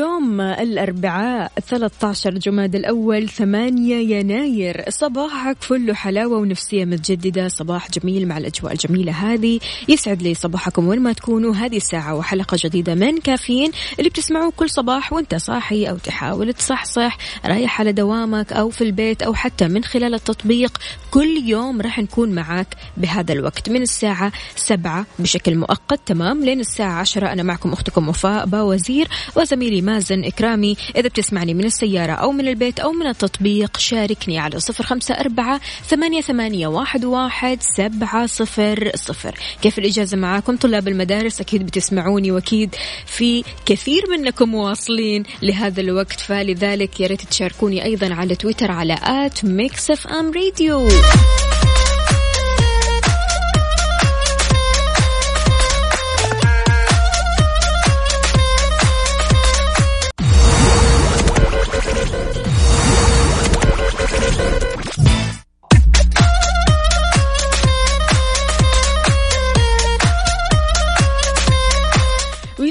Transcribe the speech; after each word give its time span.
اليوم 0.00 0.40
الأربعاء 0.40 1.52
13 1.68 2.30
جماد 2.30 2.74
الأول 2.74 3.28
8 3.28 4.16
يناير. 4.16 4.84
صباحك 4.88 5.56
فل 5.60 5.96
حلاوة 5.96 6.38
ونفسية 6.38 6.84
متجددة. 6.84 7.48
صباح 7.48 7.90
جميل 7.90 8.28
مع 8.28 8.38
الأجواء 8.38 8.72
الجميلة 8.72 9.12
هذه. 9.12 9.60
يسعد 9.88 10.22
لي 10.22 10.34
صباحكم 10.34 10.88
وين 10.88 11.00
ما 11.00 11.12
تكونوا. 11.12 11.54
هذه 11.54 11.78
ساعة 11.78 12.14
وحلقة 12.14 12.56
جديدة 12.64 12.94
من 12.94 13.18
كافيين. 13.18 13.70
اللي 13.98 14.10
بتسمعوه 14.10 14.52
كل 14.56 14.70
صباح 14.70 15.12
وانت 15.12 15.34
صاحي 15.34 15.90
أو 15.90 15.96
تحاول 15.96 16.52
تصحصح 16.52 17.18
رايح 17.44 17.80
على 17.80 17.92
دوامك 17.92 18.52
أو 18.52 18.70
في 18.70 18.84
البيت 18.84 19.22
أو 19.22 19.34
حتى 19.34 19.68
من 19.68 19.84
خلال 19.84 20.14
التطبيق 20.14 20.78
كل 21.10 21.42
يوم 21.46 21.80
راح 21.80 21.98
نكون 21.98 22.32
معك 22.32 22.76
بهذا 22.96 23.32
الوقت. 23.32 23.70
من 23.70 23.82
الساعة 23.82 24.32
7 24.56 25.06
بشكل 25.18 25.56
مؤقت 25.56 26.00
تمام 26.06 26.44
لين 26.44 26.60
الساعة 26.60 27.00
10 27.00 27.32
أنا 27.32 27.42
معكم 27.42 27.72
أختكم 27.72 28.08
وفاء 28.08 28.46
باوزير 28.46 29.08
وزميلي 29.36 29.89
مازن 29.90 30.24
إكرامي. 30.24 30.76
إذا 30.96 31.08
بتسمعني 31.08 31.54
من 31.54 31.64
السيارة 31.64 32.12
أو 32.12 32.32
من 32.32 32.48
البيت 32.48 32.80
أو 32.80 32.92
من 32.92 33.06
التطبيق 33.06 33.76
شاركني 33.78 34.38
على 34.38 34.60
صفر 34.60 34.84
خمسة 34.84 35.14
أربعة 35.14 35.60
ثمانية, 35.86 36.20
ثمانية 36.20 36.66
واحد, 36.66 37.04
واحد 37.04 37.58
سبعة 37.62 38.26
صفر 38.26 38.90
صفر. 38.94 39.34
كيف 39.62 39.78
الإجازة 39.78 40.16
معاكم؟ 40.16 40.56
طلاب 40.56 40.88
المدارس 40.88 41.40
أكيد 41.40 41.66
بتسمعوني 41.66 42.30
وأكيد 42.30 42.74
في 43.06 43.44
كثير 43.66 44.02
منكم 44.10 44.54
واصلين 44.54 45.22
لهذا 45.42 45.80
الوقت. 45.80 46.20
فلذلك 46.20 47.00
يا 47.00 47.06
ريت 47.06 47.22
تشاركوني 47.22 47.84
أيضا 47.84 48.14
على 48.14 48.34
تويتر 48.34 48.70
على 48.70 48.96
at 49.02 49.44
Mix 49.44 50.06
FM 50.06 50.32
Radio. 50.32 50.88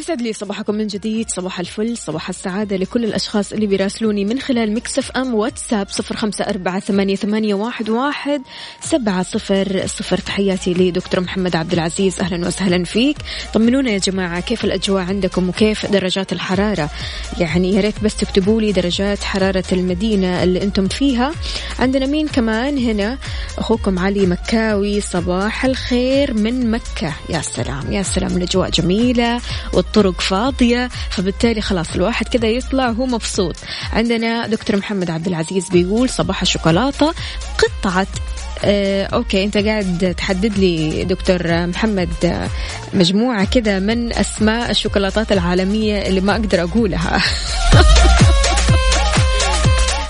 يسعد 0.10 0.22
لي 0.22 0.34
صباحكم 0.34 0.76
من 0.76 0.88
جديد 0.88 1.30
صباح 1.30 1.60
الفل 1.60 1.98
صباح 1.98 2.30
السعادة 2.30 2.78
لكل 2.78 3.04
الأشخاص 3.04 3.54
اللي 3.54 3.68
بيراسلوني 3.68 4.26
من 4.26 4.40
خلال 4.40 4.74
مكسف 4.74 5.12
أم 5.12 5.34
واتساب 5.34 5.88
صفر 5.90 6.16
خمسة 6.16 6.46
أربعة 6.46 6.80
ثمانية, 6.80 7.16
ثمانية 7.16 7.54
واحد, 7.54 7.90
واحد 7.90 8.42
سبعة 8.82 9.24
صفر 9.24 9.88
صفر. 9.88 10.18
تحياتي 10.18 10.74
لدكتور 10.74 11.20
محمد 11.20 11.56
عبد 11.56 11.74
العزيز 11.74 12.20
أهلا 12.20 12.48
وسهلا 12.48 12.84
فيك. 12.84 13.18
طمنونا 13.54 13.92
يا 13.92 13.98
جماعة 13.98 14.40
كيف 14.40 14.66
الأجواء 14.66 15.04
عندكم 15.04 15.50
وكيف 15.50 15.86
درجات 15.86 16.34
الحرارة؟ 16.34 16.90
يعني 17.40 17.74
يا 17.76 17.82
ريت 17.82 18.04
بس 18.04 18.16
تكتبوا 18.16 18.62
لي 18.62 18.72
درجات 18.72 19.24
حرارة 19.24 19.64
المدينة 19.72 20.44
اللي 20.44 20.64
أنتم 20.64 20.88
فيها. 20.88 21.32
عندنا 21.80 22.06
مين 22.06 22.28
كمان 22.28 22.78
هنا؟ 22.78 23.18
أخوكم 23.58 24.00
علي 24.00 24.26
مكاوي 24.26 25.02
صباح 25.02 25.66
الخير 25.66 26.34
من 26.34 26.72
مكة. 26.72 27.14
يا 27.30 27.42
سلام 27.42 27.92
يا 27.92 28.04
سلام 28.04 28.38
الأجواء 28.38 28.70
جميلة 28.70 29.42
والطرق 29.74 29.99
فاضية 30.00 30.90
فبالتالي 31.10 31.62
خلاص 31.62 31.96
الواحد 31.96 32.28
كذا 32.28 32.48
يطلع 32.48 32.90
وهو 32.90 33.06
مبسوط. 33.06 33.56
عندنا 33.94 34.48
دكتور 34.48 34.78
محمد 34.78 35.10
عبد 35.10 35.28
العزيز 35.28 35.70
بيقول 35.70 36.10
صباح 36.10 36.42
الشوكولاتة. 36.42 37.14
قطعة 37.58 38.08
آه، 38.64 39.06
أوكي 39.06 39.44
أنت 39.44 39.58
قاعد 39.58 40.16
تحدد 40.18 40.58
لي 40.58 41.04
دكتور 41.04 41.68
محمد 41.68 42.10
آه، 42.26 42.50
مجموعة 42.94 43.46
كذا 43.46 43.80
من 43.80 44.14
أسماء 44.14 44.72
الشوكولاتات 44.72 45.32
العالمية 45.32 46.08
اللي 46.08 46.22
ما 46.22 46.32
أقدر 46.32 46.64
أقولها. 46.64 47.22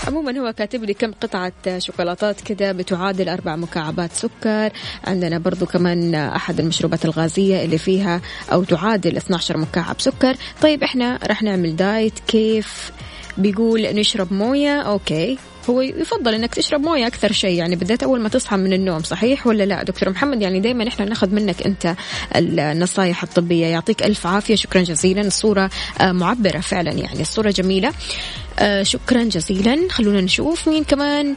عموما 0.09 0.39
هو 0.39 0.53
كاتب 0.53 0.83
لي 0.83 0.93
كم 0.93 1.11
قطعة 1.11 1.53
شوكولاتات 1.77 2.41
كذا 2.41 2.71
بتعادل 2.71 3.29
أربع 3.29 3.55
مكعبات 3.55 4.13
سكر. 4.13 4.71
عندنا 5.03 5.37
برضو 5.37 5.65
كمان 5.65 6.15
أحد 6.15 6.59
المشروبات 6.59 7.05
الغازية 7.05 7.65
اللي 7.65 7.77
فيها 7.77 8.21
أو 8.51 8.63
تعادل 8.63 9.17
12 9.17 9.57
مكعب 9.57 10.01
سكر. 10.01 10.35
طيب 10.61 10.83
إحنا 10.83 11.19
راح 11.27 11.43
نعمل 11.43 11.75
diet. 11.75 12.19
كيف؟ 12.27 12.91
بيقول 13.37 13.81
نشرب 13.81 14.33
موية. 14.33 14.81
okay. 14.81 15.37
هو 15.69 15.81
يفضل 15.81 16.33
إنك 16.33 16.55
تشرب 16.55 16.81
موية 16.81 17.07
أكثر 17.07 17.31
شيء. 17.31 17.57
يعني 17.57 17.75
بديت 17.75 18.03
أول 18.03 18.19
ما 18.21 18.29
تصحى 18.29 18.57
من 18.57 18.73
النوم 18.73 19.03
صحيح 19.03 19.47
ولا 19.47 19.63
لا؟ 19.63 19.83
دكتور 19.83 20.09
محمد 20.09 20.41
يعني 20.41 20.59
دائما 20.59 20.87
إحنا 20.87 21.05
نأخذ 21.05 21.29
منك 21.29 21.61
أنت 21.65 21.95
النصائح 22.35 23.23
الطبية. 23.23 23.65
يعطيك 23.65 24.03
ألف 24.03 24.27
عافية. 24.27 24.55
شكرا 24.55 24.81
جزيلا. 24.81 25.21
الصورة 25.21 25.69
آه، 26.01 26.11
معبرة 26.11 26.59
فعلا 26.59 26.91
يعني. 26.91 27.21
الصورة 27.21 27.51
جميلة. 27.51 27.93
شكرا 28.81 29.23
جزيلا. 29.23 29.87
خلونا 29.91 30.21
نشوف 30.21 30.67
مين 30.67 30.83
كمان. 30.83 31.35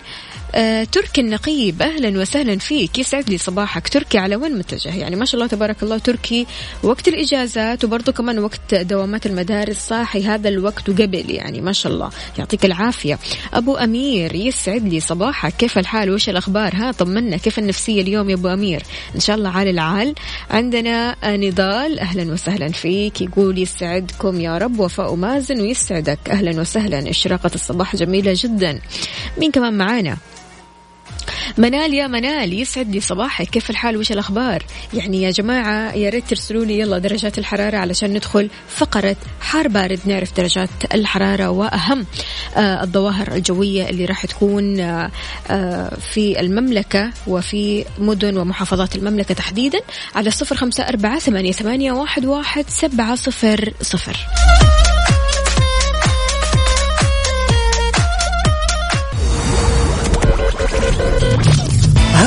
آه، 0.55 0.85
تركي 0.85 1.21
النقيب 1.21 1.83
أهلا 1.83 2.21
وسهلا 2.21 2.59
فيك. 2.59 2.99
يسعد 2.99 3.31
لي 3.31 3.39
صباحك. 3.39 3.89
تركي 3.89 4.19
على 4.19 4.37
وين 4.37 4.59
متجه؟ 4.59 4.95
يعني 4.95 5.17
ما 5.17 5.25
شاء 5.25 5.35
الله 5.35 5.47
تبارك 5.47 5.83
الله 5.83 5.99
تركي. 5.99 6.47
وقت 6.83 7.09
الإجازات 7.09 7.85
وبرضه 7.85 8.13
كمان 8.13 8.39
وقت 8.39 8.75
دوامات 8.75 9.27
المدارس. 9.27 9.77
صاحي 9.77 10.25
هذا 10.25 10.49
الوقت 10.49 10.89
وقبل 10.89 11.31
يعني 11.31 11.61
ما 11.61 11.73
شاء 11.73 11.93
الله. 11.93 12.11
يعطيك 12.39 12.65
العافية. 12.65 13.19
أبو 13.55 13.77
أمير 13.77 14.35
يسعد 14.35 14.89
لي 14.89 15.01
صباحك. 15.01 15.57
كيف 15.57 15.79
الحال؟ 15.79 16.11
وش 16.11 16.29
الأخبار؟ 16.29 16.75
ها 16.75 16.93
طمنا. 16.93 17.37
كيف 17.37 17.59
النفسية 17.59 18.03
اليوم 18.03 18.31
يا 18.31 18.35
أبو 18.35 18.49
أمير؟ 18.49 18.83
إن 19.15 19.21
شاء 19.21 19.37
الله 19.37 19.49
عال 19.49 19.69
العال. 19.69 20.15
عندنا 20.51 21.17
نضال 21.37 21.99
أهلا 21.99 22.33
وسهلا 22.33 22.69
فيك. 22.69 23.21
يقول 23.21 23.59
يسعدكم 23.59 24.41
يا 24.41 24.59
رب. 24.59 24.81
وفاء 24.81 25.15
مازن 25.15 25.61
ويسعدك. 25.61 26.19
أهلا 26.31 26.61
وسهلا. 26.61 27.11
إشراقة 27.11 27.51
الصباح 27.55 27.97
جميلة 27.97 28.33
جدا. 28.37 28.81
مين 29.39 29.51
كمان 29.51 29.79
معانا؟ 29.79 30.17
منال 31.59 31.95
يا 31.95 32.07
منال 32.07 32.61
يسعد 32.61 32.91
لي 32.91 33.01
صباحك. 33.01 33.47
كيف 33.51 33.71
الحال؟ 33.71 33.97
وش 33.97 34.13
الأخبار؟ 34.13 34.63
يعني 34.95 35.23
يا 35.23 35.31
جماعة 35.31 35.93
يا 35.93 36.11
ريت 36.11 36.29
ترسلوا 36.29 36.65
لي 36.65 36.79
يلا 36.79 36.99
درجات 36.99 37.39
الحرارة 37.39 37.77
علشان 37.77 38.11
ندخل 38.11 38.51
فقرة 38.69 39.17
حار 39.41 39.69
بارد 39.69 40.01
نعرف 40.07 40.37
درجات 40.37 40.71
الحرارة 40.95 41.51
وأهم 41.51 42.07
آه 42.57 42.83
الظواهر 42.83 43.33
الجوية 43.33 43.89
اللي 43.89 44.05
راح 44.05 44.27
تكون 44.27 44.81
آه 44.81 45.11
آه 45.51 45.95
في 46.13 46.41
المملكة 46.41 47.11
وفي 47.27 47.85
مدن 47.99 48.37
ومحافظات 48.37 48.97
المملكة 48.97 49.35
تحديدا 49.35 49.79
على 50.15 50.31
صفر 50.31 50.57
خمسة 50.57 50.89
أربعة 50.89 51.19
ثمانية, 51.19 51.53
ثمانية 51.53 51.93
واحد, 51.93 52.25
واحد 52.25 52.65
سبعة 52.69 53.15
صفر 53.15 53.73
صفر. 53.83 54.17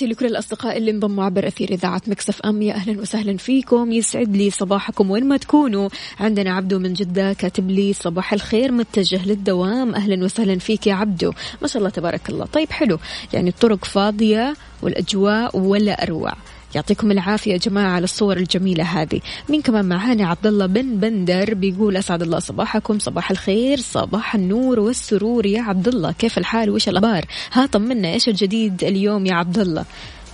تحياتي 0.00 0.14
لكل 0.14 0.26
الأصدقاء 0.26 0.76
اللي 0.76 0.90
انضموا 0.90 1.24
عبر 1.24 1.48
أثير 1.48 1.70
إذاعة 1.70 2.02
مكسف 2.06 2.40
أم. 2.40 2.62
يا 2.62 2.74
أهلا 2.74 3.00
وسهلا 3.00 3.36
فيكم. 3.36 3.92
يسعد 3.92 4.36
لي 4.36 4.50
صباحكم 4.50 5.10
وين 5.10 5.28
ما 5.28 5.36
تكونوا. 5.36 5.88
عندنا 6.20 6.52
عبدو 6.52 6.78
من 6.78 6.92
جدة 6.92 7.32
كاتب 7.32 7.70
لي 7.70 7.92
صباح 7.92 8.32
الخير 8.32 8.72
متجه 8.72 9.26
للدوام. 9.26 9.94
أهلا 9.94 10.24
وسهلا 10.24 10.58
فيك 10.58 10.86
يا 10.86 10.94
عبدو. 10.94 11.32
ما 11.62 11.68
شاء 11.68 11.78
الله 11.78 11.90
تبارك 11.90 12.30
الله. 12.30 12.46
طيب 12.46 12.70
حلو. 12.70 12.98
يعني 13.32 13.50
الطرق 13.50 13.84
فاضية 13.84 14.54
والأجواء 14.82 15.58
ولا 15.58 16.02
أروع. 16.02 16.32
يعطيكم 16.74 17.10
العافية 17.10 17.52
يا 17.52 17.56
جماعة 17.56 17.90
على 17.90 18.04
الصور 18.04 18.36
الجميلة 18.36 18.84
هذه. 18.84 19.20
مين 19.48 19.62
كمان 19.62 19.84
معانا 19.84 20.26
عبد 20.26 20.46
الله 20.46 20.66
بن 20.66 20.96
بندر 20.96 21.54
بيقول 21.54 21.96
أسعد 21.96 22.22
الله 22.22 22.38
صباحكم 22.38 22.98
صباح 22.98 23.30
الخير 23.30 23.80
صباح 23.80 24.34
النور 24.34 24.80
والسرور. 24.80 25.46
يا 25.46 25.62
عبد 25.62 25.88
الله 25.88 26.12
كيف 26.12 26.38
الحال؟ 26.38 26.70
وش 26.70 26.88
الأخبار؟ 26.88 27.24
ها 27.52 27.66
طمنا. 27.66 28.12
إيش 28.12 28.28
الجديد 28.28 28.84
اليوم 28.84 29.26
يا 29.26 29.34
عبد 29.34 29.58
الله 29.58 29.84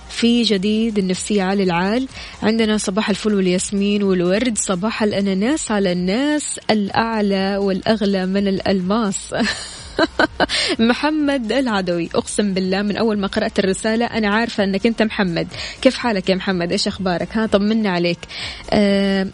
في 0.09 0.43
جديد 0.43 0.97
النفسية 0.97 1.43
على 1.43 1.63
العال. 1.63 2.07
عندنا 2.43 2.77
صباح 2.77 3.09
الفل 3.09 3.33
والياسمين 3.33 4.03
والورد 4.03 4.57
صباح 4.57 5.03
الأناناس 5.03 5.71
على 5.71 5.91
الناس 5.91 6.59
الأعلى 6.71 7.57
والأغلى 7.57 8.25
من 8.25 8.47
الألماس. 8.47 9.35
محمد 10.79 11.51
العدوي. 11.51 12.09
أقسم 12.15 12.53
بالله 12.53 12.81
من 12.81 12.97
أول 12.97 13.19
ما 13.19 13.27
قرأت 13.27 13.59
الرسالة 13.59 14.05
أنا 14.05 14.27
عارفة 14.27 14.63
إنك 14.63 14.85
أنت 14.85 15.01
محمد. 15.01 15.47
كيف 15.81 15.97
حالك 15.97 16.29
يا 16.29 16.35
محمد؟ 16.35 16.71
إيش 16.71 16.87
أخبارك؟ 16.87 17.37
ها 17.37 17.45
طمنا 17.45 17.89
عليك. 17.89 18.19
أه 18.71 19.27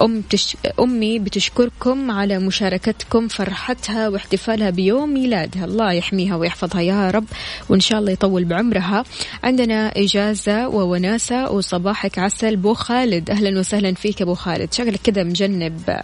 أم 0.00 0.20
تش... 0.20 0.56
أمي 0.80 1.18
بتشكركم 1.18 2.10
على 2.10 2.38
مشاركتكم 2.38 3.28
فرحتها 3.28 4.08
واحتفالها 4.08 4.70
بيوم 4.70 5.14
ميلادها. 5.14 5.64
الله 5.64 5.92
يحميها 5.92 6.36
ويحفظها 6.36 6.80
يا 6.80 7.10
رب 7.10 7.24
وإن 7.68 7.80
شاء 7.80 7.98
الله 7.98 8.12
يطول 8.12 8.44
بعمرها. 8.44 9.04
عندنا 9.44 9.92
إجازة 9.96 10.68
ووناسة 10.68 11.50
وصباحك 11.50 12.18
عسل. 12.18 12.56
بو 12.56 12.74
خالد 12.74 13.30
أهلا 13.30 13.58
وسهلا 13.58 13.94
فيك 13.94 14.22
أبو 14.22 14.34
خالد. 14.34 14.72
شكلك 14.72 15.00
كذا 15.04 15.22
مجنب 15.22 16.00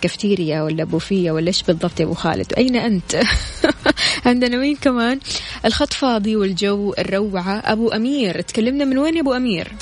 كافتيريا 0.00 0.62
ولا 0.62 0.84
بوفية 0.84 1.30
ولا 1.30 1.46
إيش 1.46 1.62
بالضبط 1.62 2.00
يا 2.00 2.04
أبو 2.04 2.14
خالد؟ 2.14 2.52
أين 2.52 2.76
أنت؟ 2.76 3.22
عندنا 4.26 4.56
مين 4.56 4.76
كمان؟ 4.76 5.20
الخط 5.64 5.92
فاضي 5.92 6.36
والجو 6.36 6.94
الروعة. 6.98 7.58
أبو 7.64 7.88
أمير 7.88 8.40
تكلمنا 8.40 8.84
من 8.84 8.98
وين 8.98 9.16
يا 9.16 9.20
أبو 9.20 9.34
أمير؟ 9.34 9.72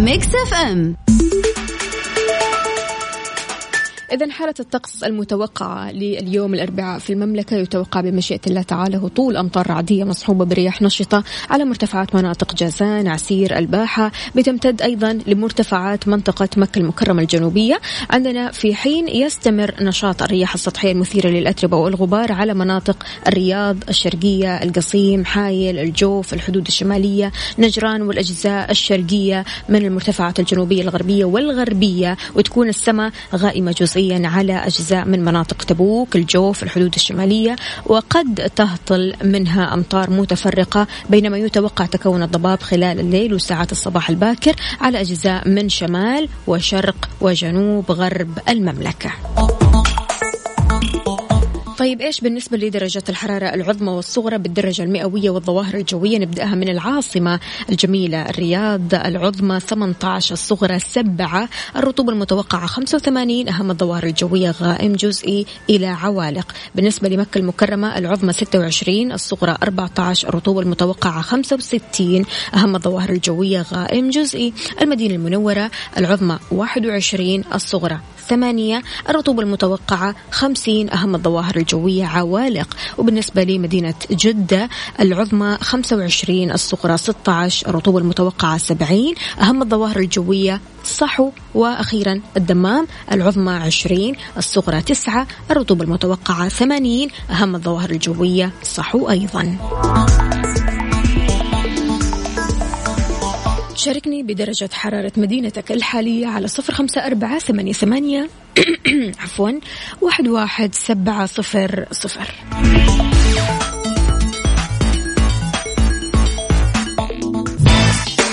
Mix 0.00 0.28
FM 0.34 0.96
إذا 4.12 4.30
حالة 4.30 4.54
الطقس 4.60 5.02
المتوقعة 5.04 5.92
لليوم 5.92 6.54
الأربعاء 6.54 6.98
في 6.98 7.12
المملكة 7.12 7.56
يتوقع 7.56 8.00
بمشيئة 8.00 8.40
الله 8.46 8.62
تعالى 8.62 8.96
هطول 8.96 9.36
أمطار 9.36 9.70
رعدية 9.70 10.04
مصحوبة 10.04 10.44
برياح 10.44 10.82
نشطة 10.82 11.24
على 11.50 11.64
مرتفعات 11.64 12.14
مناطق 12.14 12.54
جازان 12.54 13.08
عسير 13.08 13.58
الباحة. 13.58 14.12
بتمتد 14.34 14.82
أيضا 14.82 15.18
لمرتفعات 15.26 16.08
منطقة 16.08 16.48
مكة 16.56 16.78
المكرمة 16.78 17.22
الجنوبية. 17.22 17.80
عندنا 18.10 18.50
في 18.50 18.74
حين 18.74 19.08
يستمر 19.08 19.74
نشاط 19.80 20.22
الرياح 20.22 20.54
السطحية 20.54 20.92
المثيرة 20.92 21.28
للأتربة 21.28 21.76
والغبار 21.76 22.32
على 22.32 22.54
مناطق 22.54 23.06
الرياض 23.28 23.76
الشرقية 23.88 24.62
القصيم 24.62 25.24
حايل 25.24 25.78
الجوف 25.78 26.34
الحدود 26.34 26.66
الشمالية 26.66 27.32
نجران 27.58 28.02
والأجزاء 28.02 28.70
الشرقية 28.70 29.44
من 29.68 29.84
المرتفعات 29.84 30.40
الجنوبية 30.40 30.82
الغربية 30.82 31.24
والغربية. 31.24 32.16
وتكون 32.34 32.68
السماء 32.68 33.12
غائمة 33.34 33.72
جزئيا 33.72 33.99
جزئيا 34.00 34.28
على 34.28 34.52
أجزاء 34.52 35.04
من 35.04 35.24
مناطق 35.24 35.56
تبوك 35.64 36.16
الجوف 36.16 36.62
الحدود 36.62 36.94
الشمالية 36.94 37.56
وقد 37.86 38.50
تهطل 38.56 39.14
منها 39.24 39.74
أمطار 39.74 40.10
متفرقة 40.10 40.86
بينما 41.10 41.38
يتوقع 41.38 41.86
تكون 41.86 42.22
الضباب 42.22 42.60
خلال 42.60 43.00
الليل 43.00 43.34
وساعات 43.34 43.72
الصباح 43.72 44.10
الباكر 44.10 44.56
على 44.80 45.00
أجزاء 45.00 45.48
من 45.48 45.68
شمال 45.68 46.28
وشرق 46.46 47.08
وجنوب 47.20 47.92
غرب 47.92 48.38
المملكة. 48.48 49.10
طيب 51.80 52.00
إيش 52.00 52.20
بالنسبة 52.20 52.56
لدرجة 52.56 53.02
الحرارة 53.08 53.46
العظمى 53.46 53.90
والصغرى 53.90 54.38
بالدرجة 54.38 54.82
المئوية 54.82 55.30
والظواهر 55.30 55.74
الجوية؟ 55.74 56.18
نبدأها 56.18 56.54
من 56.54 56.68
العاصمة 56.68 57.40
الجميلة 57.70 58.22
الرياض 58.22 58.94
العظمى 58.94 59.60
18 59.60 60.32
الصغرى 60.32 60.78
7 60.78 61.48
الرطوبة 61.76 62.12
المتوقعة 62.12 62.66
85 62.66 63.48
أهم 63.48 63.70
الظواهر 63.70 64.04
الجوية 64.04 64.50
غائم 64.50 64.92
جزئي 64.92 65.46
إلى 65.70 65.86
عوالق. 65.86 66.52
بالنسبة 66.74 67.08
لمكة 67.08 67.38
المكرمة 67.38 67.98
العظمى 67.98 68.32
26 68.32 69.12
الصغرى 69.12 69.56
14 69.62 70.28
الرطوبة 70.28 70.60
المتوقعة 70.60 71.22
65 71.22 72.24
أهم 72.54 72.76
الظواهر 72.76 73.10
الجوية 73.10 73.64
غائم 73.72 74.10
جزئي 74.10 74.52
المدينة 74.80 75.14
المنورة 75.14 75.70
العظمى 75.98 76.38
21 76.50 77.44
الصغرى. 77.54 78.00
ثمانية 78.30 78.82
الرطوبة 79.08 79.42
المتوقعة 79.42 80.14
خمسين 80.30 80.90
أهم 80.90 81.14
الظواهر 81.14 81.56
الجوية 81.56 82.04
عوالق. 82.06 82.76
وبالنسبة 82.98 83.42
لمدينة 83.42 83.94
جدة 84.10 84.68
العظمى 85.00 85.58
25 85.60 86.50
الصغرى 86.50 86.96
16 86.96 87.68
الرطوبة 87.68 87.98
المتوقعة 87.98 88.58
70 88.58 89.14
أهم 89.40 89.62
الظواهر 89.62 89.96
الجوية 89.96 90.60
صحو. 90.84 91.30
وأخيرا 91.54 92.20
الدمام 92.36 92.86
العظمى 93.12 93.52
20 93.52 94.14
الصغرى 94.36 94.82
9 94.82 95.26
الرطوبة 95.50 95.84
المتوقعة 95.84 96.48
80 96.48 97.08
أهم 97.30 97.54
الظواهر 97.54 97.90
الجوية 97.90 98.52
صحو 98.62 99.10
أيضا. 99.10 99.56
شاركني 103.80 104.22
بدرجة 104.22 104.70
حرارة 104.72 105.12
مدينتك 105.16 105.72
الحالية 105.72 106.26
على 106.26 106.48
صفر 106.48 106.72
خمسة 106.72 107.06
أربعة 107.06 107.38
ثمانية, 107.38 107.72
ثمانية. 107.72 108.30
عفوا 109.22 109.50
واحد, 110.00 110.28
واحد 110.28 110.74
سبعة 110.74 111.26
صفر 111.26 111.86
صفر. 111.92 112.34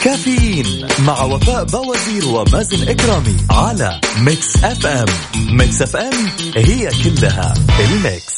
كافيين 0.03 0.87
مع 1.07 1.23
وفاء 1.23 1.63
بوازير 1.63 2.25
ومازن 2.27 2.89
إكرامي 2.89 3.37
على 3.49 4.01
Mix 4.19 4.63
FM. 4.63 5.05
Mix 5.35 5.81
FM 5.81 6.27
هي 6.55 6.89
كلها 7.03 7.53
ال 7.79 7.91
mix. 7.91 8.37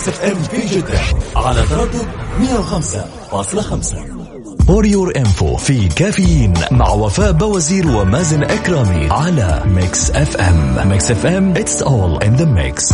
Mix 0.00 0.08
FM 0.08 0.42
في 0.42 0.76
جدة 0.76 1.00
على 1.36 1.62
تردد 1.62 2.08
105.5 2.40 4.64
for 4.66 4.86
your 4.86 5.16
info 5.16 5.56
في 5.56 5.88
كافيين 5.88 6.54
مع 6.70 6.88
وفاء 6.88 7.32
بوازير 7.32 7.86
ومازن 7.86 8.42
إكرامي 8.42 9.06
على 9.10 9.62
Mix 9.66 10.10
FM 10.10 10.88
Mix 10.88 11.10
FM 11.10 11.50
it's 11.50 11.82
all 11.82 12.22
in 12.22 12.36
the 12.36 12.44
mix 12.44 12.92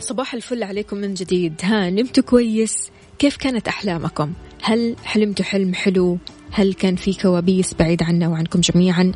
صباح 0.00 0.34
الفل 0.34 0.62
عليكم 0.62 0.96
من 0.96 1.14
جديد. 1.14 1.54
ها 1.62 1.90
نمتوا 1.90 2.22
كويس؟ 2.22 2.90
كيف 3.18 3.36
كانت 3.36 3.68
أحلامكم؟ 3.68 4.32
هل 4.62 4.96
حلمتوا 5.04 5.44
حلم 5.44 5.74
حلو؟ 5.74 6.18
هل 6.50 6.74
كان 6.74 6.96
في 6.96 7.14
كوابيس 7.14 7.74
بعيد 7.74 8.02
عنا 8.02 8.28
وعنكم 8.28 8.60
جميعا؟ 8.60 9.12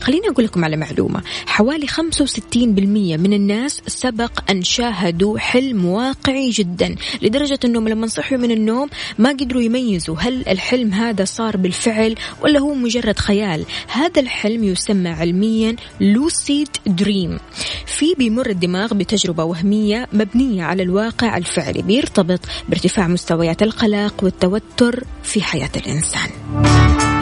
خليني 0.00 0.28
أقول 0.28 0.44
لكم 0.44 0.64
على 0.64 0.76
معلومة. 0.76 1.22
حوالي 1.46 1.86
65% 1.86 3.16
من 3.16 3.32
الناس 3.32 3.82
سبق 3.86 4.50
أن 4.50 4.62
شاهدوا 4.62 5.38
حلم 5.38 5.84
واقعي 5.84 6.50
جدا 6.50 6.94
لدرجة 7.22 7.58
أنهم 7.64 7.88
لما 7.88 8.06
صحوا 8.06 8.38
من 8.38 8.50
النوم 8.50 8.88
ما 9.18 9.28
قدروا 9.30 9.62
يميزوا 9.62 10.16
هل 10.18 10.48
الحلم 10.48 10.92
هذا 10.92 11.24
صار 11.24 11.56
بالفعل 11.56 12.14
ولا 12.42 12.58
هو 12.60 12.74
مجرد 12.74 13.18
خيال. 13.18 13.64
هذا 13.88 14.20
الحلم 14.20 14.64
يسمى 14.64 15.08
علميا 15.08 15.76
lucid 16.00 16.68
dream 16.86 17.38
في 17.86 18.14
بيمر 18.14 18.50
الدماغ 18.50 18.94
بتجربة 18.94 19.44
وهمية 19.44 20.08
مبنية 20.12 20.64
على 20.64 20.82
الواقع 20.82 21.36
الفعلي 21.36 21.82
بيرتبط 21.82 22.40
بارتفاع 22.68 23.08
مستويات 23.08 23.62
القلق 23.62 24.24
والتوتر 24.24 25.04
في 25.22 25.42
حياة 25.42 25.70
الإنسان. 25.76 27.15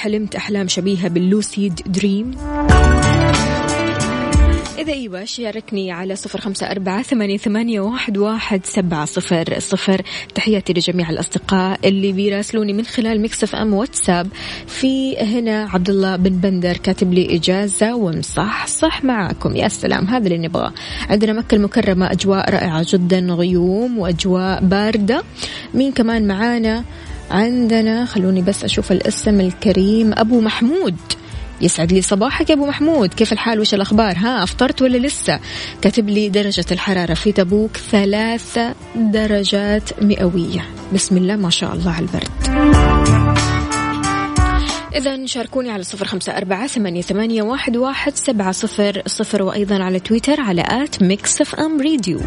حلمت 0.00 0.34
أحلام 0.34 0.68
شبيهة 0.68 1.08
باللوسيد 1.08 1.80
دريم؟ 1.86 2.30
إذا 4.78 4.92
أيوة 4.92 5.24
شاركني 5.24 5.92
على 5.92 6.16
صفر 6.16 6.40
خمسة 6.40 6.70
أربعة 6.70 7.02
ثمانية, 7.02 7.36
ثمانية 7.36 7.80
واحد, 7.80 8.18
واحد 8.18 8.66
سبعة 8.66 9.04
صفر 9.04 9.58
صفر. 9.58 10.02
تحياتي 10.34 10.72
لجميع 10.72 11.10
الأصدقاء 11.10 11.88
اللي 11.88 12.12
بيراسلوني 12.12 12.72
من 12.72 12.84
خلال 12.84 13.22
مكسف 13.22 13.54
أم 13.54 13.74
واتساب. 13.74 14.28
في 14.66 15.18
هنا 15.18 15.68
عبد 15.70 15.90
الله 15.90 16.16
بن 16.16 16.30
بندر 16.30 16.76
كاتب 16.76 17.12
لي 17.12 17.36
إجازة 17.36 17.94
ومصح 17.94 18.66
صح 18.66 19.04
معاكم. 19.04 19.56
يا 19.56 19.68
سلام 19.68 20.06
هذا 20.06 20.26
اللي 20.26 20.38
نبغاه. 20.38 20.72
عندنا 21.10 21.32
مكة 21.32 21.54
المكرمة 21.54 22.12
أجواء 22.12 22.50
رائعة 22.50 22.86
جدا 22.88 23.18
غيوم 23.18 23.98
وأجواء 23.98 24.64
باردة. 24.64 25.22
مين 25.74 25.92
كمان 25.92 26.26
معانا؟ 26.26 26.84
عندنا 27.30 28.04
خلوني 28.04 28.42
بس 28.42 28.64
أشوف 28.64 28.92
الاسم 28.92 29.40
الكريم. 29.40 30.12
أبو 30.16 30.40
محمود. 30.40 30.96
يسعد 31.60 31.92
لي 31.92 32.02
صباحك 32.02 32.50
يا 32.50 32.54
أبو 32.54 32.66
محمود. 32.66 33.14
كيف 33.14 33.32
الحال؟ 33.32 33.60
وش 33.60 33.74
الأخبار؟ 33.74 34.16
ها 34.16 34.42
أفطرت 34.42 34.82
ولا 34.82 34.98
لسه؟ 34.98 35.40
كاتب 35.82 36.08
لي 36.08 36.28
درجة 36.28 36.64
الحرارة 36.72 37.14
في 37.14 37.32
تبوك 37.32 37.76
ثلاثة 37.76 38.74
درجات 38.96 40.02
مئوية. 40.02 40.64
بسم 40.94 41.16
الله 41.16 41.36
ما 41.36 41.50
شاء 41.50 41.74
الله 41.74 41.90
على 41.90 42.06
البرد 42.06 42.30
إذا 44.96 45.26
شاركوني 45.26 45.70
على 45.70 45.82
صفر 45.82 46.06
خمسة 46.06 46.36
أربعة 46.36 46.66
ثمانية, 46.66 47.02
ثمانية 47.02 47.42
واحد, 47.42 47.76
واحد 47.76 48.16
سبعة 48.16 48.52
صفر 48.52 49.02
صفر 49.06 49.42
وأيضا 49.42 49.82
على 49.82 50.00
تويتر 50.00 50.40
على 50.40 50.64
at 50.68 51.02
Mix 51.02 51.58
FM 51.58 51.80
Radio 51.80 52.20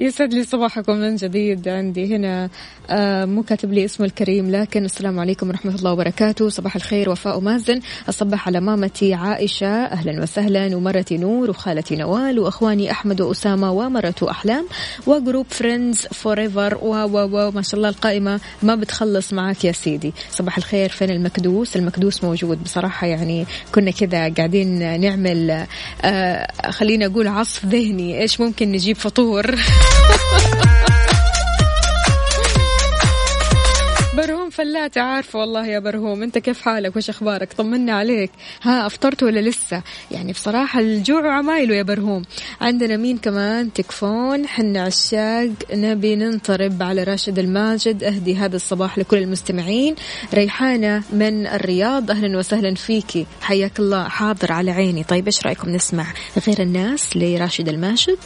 يسعد 0.00 0.34
لي 0.34 0.44
صباحكم 0.44 0.96
من 0.96 1.16
جديد 1.16 1.68
عندي 1.68 2.16
هنا 2.16 2.48
آه 2.90 3.24
مو 3.24 3.42
كاتب 3.42 3.72
لي 3.72 3.84
اسمه 3.84 4.06
الكريم 4.06 4.50
لكن 4.50 4.84
السلام 4.84 5.20
عليكم 5.20 5.48
ورحمة 5.48 5.74
الله 5.74 5.92
وبركاته. 5.92 6.48
صباح 6.48 6.76
الخير 6.76 7.10
وفاء 7.10 7.38
ومازن 7.38 7.80
أصبح 8.08 8.48
على 8.48 8.60
مامتي 8.60 9.14
عائشة. 9.14 9.66
أهلا 9.66 10.22
وسهلا 10.22 10.76
ومرتي 10.76 11.18
نور 11.18 11.50
وخالتي 11.50 11.96
نوال 11.96 12.38
وأخواني 12.38 12.90
أحمد 12.90 13.20
وأسامة 13.20 13.72
ومرته 13.72 14.30
أحلام 14.30 14.66
و 15.06 15.46
group 15.50 16.06
friends 16.06 16.40
forever 16.40 16.78
و 16.82 16.94
و 16.94 17.18
و 17.24 17.50
ما 17.50 17.62
شاء 17.62 17.74
الله 17.74 17.88
القائمة. 17.88 18.40
ما 18.62 18.74
بتخلص 18.74 19.32
معاك 19.32 19.64
يا 19.64 19.72
سيدي. 19.72 20.12
صباح 20.30 20.56
الخير 20.56 20.88
فين 20.88 21.10
المكدوس؟ 21.10 21.76
المكدوس 21.76 22.24
موجود. 22.24 22.62
بصراحة 22.64 23.06
يعني 23.06 23.46
كنا 23.74 23.90
كذا 23.90 24.28
قاعدين 24.28 25.00
نعمل 25.00 25.66
آه 26.02 26.70
خلينا 26.70 27.06
أقول 27.06 27.28
عصف 27.28 27.64
ذهني. 27.66 28.20
إيش 28.20 28.40
ممكن 28.40 28.72
نجيب 28.72 28.96
فطور؟ 28.96 29.54
برهوم 34.16 34.50
فلاتة 34.50 35.00
عارفة 35.00 35.38
والله 35.38 35.66
يا 35.66 35.78
برهوم. 35.78 36.22
أنت 36.22 36.38
كيف 36.38 36.62
حالك؟ 36.62 36.96
وش 36.96 37.10
أخبارك؟ 37.10 37.52
طمنا 37.52 37.92
عليك. 37.92 38.30
ها 38.62 38.86
أفطرت 38.86 39.22
ولا 39.22 39.40
لسه؟ 39.40 39.82
يعني 40.10 40.32
بصراحة 40.32 40.80
الجوع 40.80 41.38
عمايله 41.38 41.74
يا 41.74 41.82
برهوم. 41.82 42.22
عندنا 42.60 42.96
مين 42.96 43.18
كمان؟ 43.18 43.72
تكفون 43.72 44.46
حنا 44.46 44.82
عشاق. 44.82 45.48
نبي 45.72 46.16
ننطرب 46.16 46.82
على 46.82 47.04
راشد 47.04 47.38
الماجد 47.38 48.04
أهدي 48.04 48.36
هذا 48.36 48.56
الصباح 48.56 48.98
لكل 48.98 49.18
المستمعين. 49.18 49.94
ريحانة 50.34 51.02
من 51.12 51.46
الرياض 51.46 52.10
أهلا 52.10 52.38
وسهلا 52.38 52.74
فيكي 52.74 53.26
حياك 53.42 53.78
الله. 53.78 54.08
حاضر 54.08 54.52
على 54.52 54.70
عيني. 54.70 55.04
طيب 55.04 55.26
إيش 55.26 55.46
رأيكم 55.46 55.68
نسمع 55.70 56.06
غير 56.46 56.62
الناس 56.62 57.16
لراشد 57.16 57.68
الماجد؟ 57.68 58.18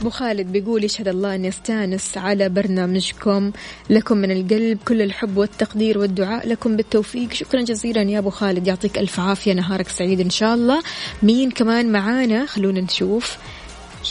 أبو 0.00 0.10
خالد 0.10 0.52
بيقول 0.52 0.84
يشهد 0.84 1.08
الله 1.08 1.34
اني 1.34 1.48
استانس 1.48 2.18
على 2.18 2.48
برنامجكم. 2.48 3.52
لكم 3.90 4.16
من 4.16 4.30
القلب 4.30 4.78
كل 4.88 5.02
الحب 5.02 5.36
والتقدير 5.36 5.98
والدعاء. 5.98 6.48
لكم 6.48 6.76
بالتوفيق. 6.76 7.32
شكرا 7.32 7.62
جزيلا 7.62 8.02
يا 8.02 8.18
أبو 8.18 8.30
خالد. 8.30 8.66
يعطيك 8.66 8.98
ألف 8.98 9.20
عافية. 9.20 9.52
نهارك 9.52 9.88
سعيد 9.88 10.20
إن 10.20 10.30
شاء 10.30 10.54
الله. 10.54 10.82
مين 11.22 11.50
كمان 11.50 11.92
معانا؟ 11.92 12.46
خلونا 12.46 12.80
نشوف. 12.80 13.36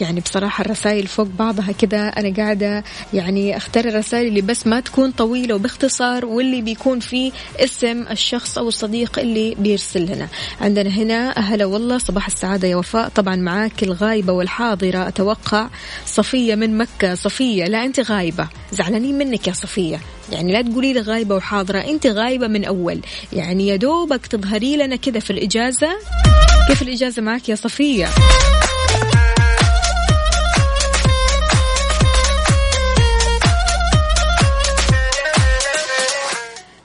يعني 0.01 0.19
بصراحة 0.19 0.61
الرسائل 0.61 1.07
فوق 1.07 1.27
بعضها 1.39 1.71
كذا 1.71 2.07
أنا 2.07 2.33
قاعدة 2.35 2.83
يعني 3.13 3.57
أختار 3.57 3.85
الرسائل 3.85 4.27
اللي 4.27 4.41
بس 4.41 4.67
ما 4.67 4.79
تكون 4.79 5.11
طويلة 5.11 5.55
وباختصار 5.55 6.25
واللي 6.25 6.61
بيكون 6.61 6.99
فيه 6.99 7.31
اسم 7.59 8.01
الشخص 8.11 8.57
أو 8.57 8.67
الصديق 8.67 9.19
اللي 9.19 9.55
بيرسل 9.55 10.05
لنا. 10.05 10.27
عندنا 10.61 10.89
هنا 10.89 11.37
أهلا 11.37 11.65
والله 11.65 11.97
صباح 11.97 12.25
السعادة 12.27 12.67
يا 12.67 12.75
وفاء. 12.75 13.09
طبعا 13.09 13.35
معاك 13.35 13.83
الغايبة 13.83 14.33
والحاضرة. 14.33 15.07
أتوقع 15.07 15.67
صفية 16.05 16.55
من 16.55 16.77
مكة. 16.77 17.15
صفية 17.15 17.63
لا 17.65 17.85
أنت 17.85 17.99
غايبة. 17.99 18.47
زعلانين 18.71 19.17
منك 19.17 19.47
يا 19.47 19.53
صفية. 19.53 19.99
يعني 20.31 20.53
لا 20.53 20.61
تقولي 20.61 20.93
لي 20.93 20.99
غايبة 21.01 21.35
وحاضرة. 21.35 21.79
أنت 21.79 22.07
غايبة 22.07 22.47
من 22.47 22.65
أول. 22.65 23.01
يعني 23.33 23.67
يا 23.67 23.75
دوبك 23.75 24.25
تظهري 24.25 24.77
لنا 24.77 24.95
كذا 24.95 25.19
في 25.19 25.29
الإجازة. 25.29 25.89
كيف 26.67 26.81
الإجازة 26.81 27.21
معك 27.21 27.49
يا 27.49 27.55
صفية؟ 27.55 28.07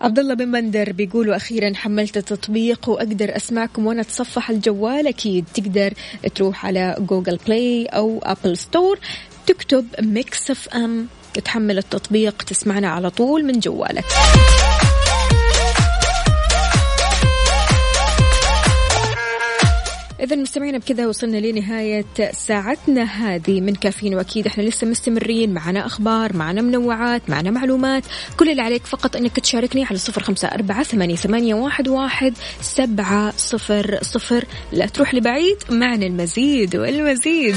عبد 0.02 0.18
الله 0.18 0.34
بن 0.34 0.52
بندر 0.52 0.92
بيقولوا 0.92 1.36
أخيرا 1.36 1.72
حملت 1.74 2.16
التطبيق 2.16 2.88
وأقدر 2.88 3.36
أسمعكم 3.36 3.86
وأنا 3.86 4.00
اتصفح 4.00 4.50
الجوال. 4.50 5.06
أكيد 5.06 5.44
تقدر 5.54 5.92
تروح 6.34 6.66
على 6.66 6.96
Google 6.98 7.38
Play 7.46 7.86
أو 7.86 8.20
App 8.22 8.56
Store 8.56 8.98
تكتب 9.46 9.86
Mix 10.00 10.50
FM 10.50 11.06
تحمل 11.44 11.78
التطبيق 11.78 12.42
تسمعنا 12.42 12.88
على 12.88 13.10
طول 13.10 13.44
من 13.44 13.60
جوالك. 13.60 14.04
إذا 20.22 20.36
مستمعينا 20.36 20.78
بكذا 20.78 21.06
وصلنا 21.06 21.36
لنهاية 21.36 22.04
ساعتنا 22.32 23.02
هذه. 23.02 23.60
من 23.60 23.74
كافيين 23.74 24.14
وأكيد 24.14 24.46
إحنا 24.46 24.62
لسه 24.62 24.86
مستمرين. 24.86 25.54
معنا 25.54 25.86
أخبار 25.86 26.36
معنا 26.36 26.62
منوعات 26.62 27.30
معنا 27.30 27.50
معلومات. 27.50 28.02
كل 28.36 28.48
اللي 28.50 28.62
عليك 28.62 28.86
فقط 28.86 29.16
أنك 29.16 29.40
تشاركني 29.40 29.84
على 29.84 29.98
صفر 29.98 30.22
خمسة 30.22 30.48
أربعة 30.48 30.82
ثمانية, 30.82 31.54
واحد 31.54 32.34
سبعة 32.60 33.32
صفر 33.36 33.98
صفر. 34.02 34.44
لا 34.72 34.86
تروح 34.86 35.14
لبعيد 35.14 35.56
معنا 35.70 36.06
المزيد 36.06 36.76
والمزيد. 36.76 37.56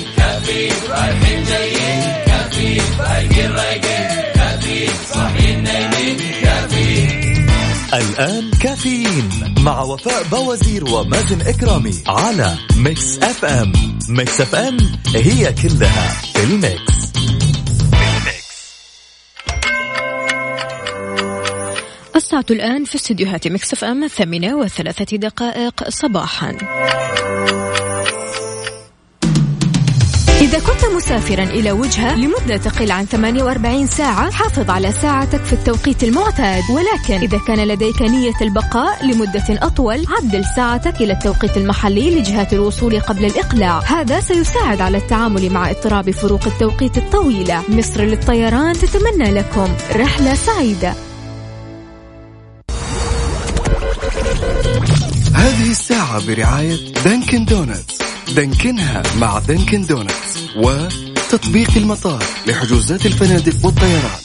الآن 7.93 8.51
كافيين 8.51 9.29
مع 9.59 9.81
وفاء 9.81 10.23
بوازير 10.23 10.85
ومازن 10.85 11.41
إكرامي 11.41 12.03
على 12.07 12.57
Mix 12.77 13.19
FM. 13.19 13.71
Mix 14.09 14.41
FM 14.41 14.77
هي 15.15 15.53
كلها 15.53 16.21
في 16.33 16.43
ال 16.43 16.57
mix. 16.57 17.11
الساعة 22.15 22.45
الآن 22.51 22.85
في 22.85 22.95
استديوهات 22.95 23.47
Mix 23.47 23.83
FM 23.83 24.03
الثامنة 24.03 24.57
وثلاثة 24.57 25.17
دقائق 25.17 25.89
صباحا. 25.89 26.57
إذا 30.51 30.59
كنت 30.59 30.85
مسافرا 30.95 31.43
إلى 31.43 31.71
وجهة 31.71 32.15
لمدة 32.15 32.57
تقل 32.57 32.91
عن 32.91 33.05
48 33.05 33.87
ساعة 33.87 34.31
حافظ 34.31 34.69
على 34.69 34.91
ساعتك 34.91 35.43
في 35.43 35.53
التوقيت 35.53 36.03
المعتاد. 36.03 36.63
ولكن 36.69 37.13
إذا 37.13 37.39
كان 37.47 37.67
لديك 37.67 38.01
نية 38.01 38.33
البقاء 38.41 39.05
لمدة 39.05 39.43
أطول 39.49 40.05
عدل 40.09 40.45
ساعتك 40.55 41.01
إلى 41.01 41.13
التوقيت 41.13 41.57
المحلي 41.57 42.19
لجهة 42.19 42.53
الوصول 42.53 42.99
قبل 42.99 43.25
الإقلاع. 43.25 43.79
هذا 43.79 44.19
سيساعد 44.19 44.81
على 44.81 44.97
التعامل 44.97 45.49
مع 45.49 45.69
اضطراب 45.69 46.11
فروق 46.11 46.47
التوقيت 46.47 46.97
الطويلة. 46.97 47.63
مصر 47.69 48.01
للطيران 48.01 48.73
تتمنى 48.73 49.31
لكم 49.31 49.67
رحلة 49.95 50.33
سعيدة. 50.33 50.93
هذه 55.33 55.71
الساعة 55.71 56.27
برعاية 56.27 56.93
Dunkin' 57.05 57.45
Donuts. 57.45 58.10
Dunkin 58.35 58.93
ها 58.93 59.03
مع 59.19 59.39
Dunkin' 59.39 59.81
Donuts 59.81 60.47
وتطبيق 60.55 61.69
المطار 61.77 62.23
لحجوزات 62.47 63.05
الفنادق 63.05 63.65
والطيران 63.65 64.20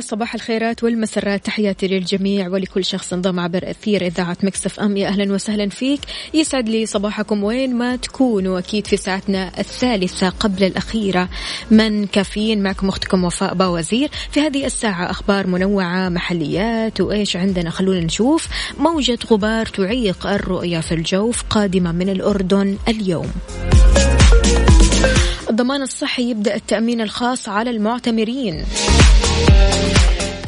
صباح 0.00 0.34
الخيرات 0.34 0.84
والمسرات. 0.84 1.44
تحياتي 1.44 1.88
للجميع 1.88 2.48
ولكل 2.48 2.84
شخص 2.84 3.12
انضم 3.12 3.40
عبر 3.40 3.70
أثير 3.70 4.06
إذاعة 4.06 4.36
Mix 4.42 4.80
FM. 4.80 4.96
يا 4.96 5.08
أهلا 5.08 5.32
وسهلا 5.32 5.68
فيك. 5.68 6.00
يسعد 6.34 6.68
لي 6.68 6.86
صباحكم 6.86 7.44
وين 7.44 7.74
ما 7.74 7.96
تكونوا. 7.96 8.58
أكيد 8.58 8.86
في 8.86 8.96
ساعتنا 8.96 9.52
الثالثة 9.58 10.28
قبل 10.28 10.64
الأخيرة 10.64 11.28
من 11.70 12.06
كافيين. 12.06 12.62
معكم 12.62 12.88
أختكم 12.88 13.24
وفاء 13.24 13.54
باوزير. 13.54 14.08
في 14.30 14.40
هذه 14.40 14.66
الساعة 14.66 15.10
أخبار 15.10 15.46
منوعة 15.46 16.08
محليات 16.08 17.00
وإيش 17.00 17.36
عندنا؟ 17.36 17.70
خلونا 17.70 18.00
نشوف. 18.00 18.48
موجة 18.78 19.18
غبار 19.30 19.66
تعيق 19.66 20.26
الرؤية 20.26 20.80
في 20.80 20.94
الجوف 20.94 21.42
قادمة 21.50 21.92
من 21.92 22.08
الأردن 22.08 22.76
اليوم. 22.88 23.32
الضمان 25.50 25.82
الصحي 25.82 26.30
يبدأ 26.30 26.54
التأمين 26.54 27.00
الخاص 27.00 27.48
على 27.48 27.70
المعتمرين. 27.70 28.64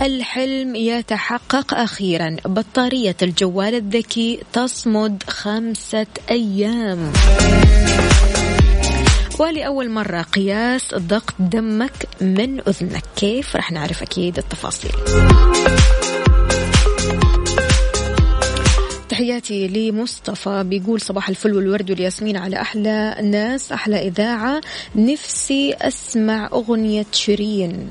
الحلم 0.02 0.76
يتحقق 0.76 1.74
أخيرا. 1.74 2.36
بطارية 2.44 3.16
الجوال 3.22 3.74
الذكي 3.74 4.40
تصمد 4.52 5.22
خمسة 5.28 6.06
أيام. 6.30 7.12
ولأول 9.38 9.90
مرة 9.90 10.22
قياس 10.22 10.94
ضغط 10.94 11.34
دمك 11.38 12.08
من 12.20 12.60
أذنك. 12.68 13.04
كيف؟ 13.16 13.56
رح 13.56 13.72
نعرف 13.72 14.02
أكيد 14.02 14.38
التفاصيل. 14.38 14.92
تحياتي 19.20 19.68
لمصطفى. 19.68 20.64
بيقول 20.66 21.00
صباح 21.00 21.28
الفل 21.28 21.54
والورد 21.54 21.90
والياسمين 21.90 22.37
على 22.37 22.61
أحلى 22.61 23.16
ناس 23.22 23.72
أحلى 23.72 24.09
إذاعة. 24.09 24.61
نفسي 24.96 25.74
أسمع 25.80 26.48
أغنية 26.52 27.06
شيرين. 27.12 27.90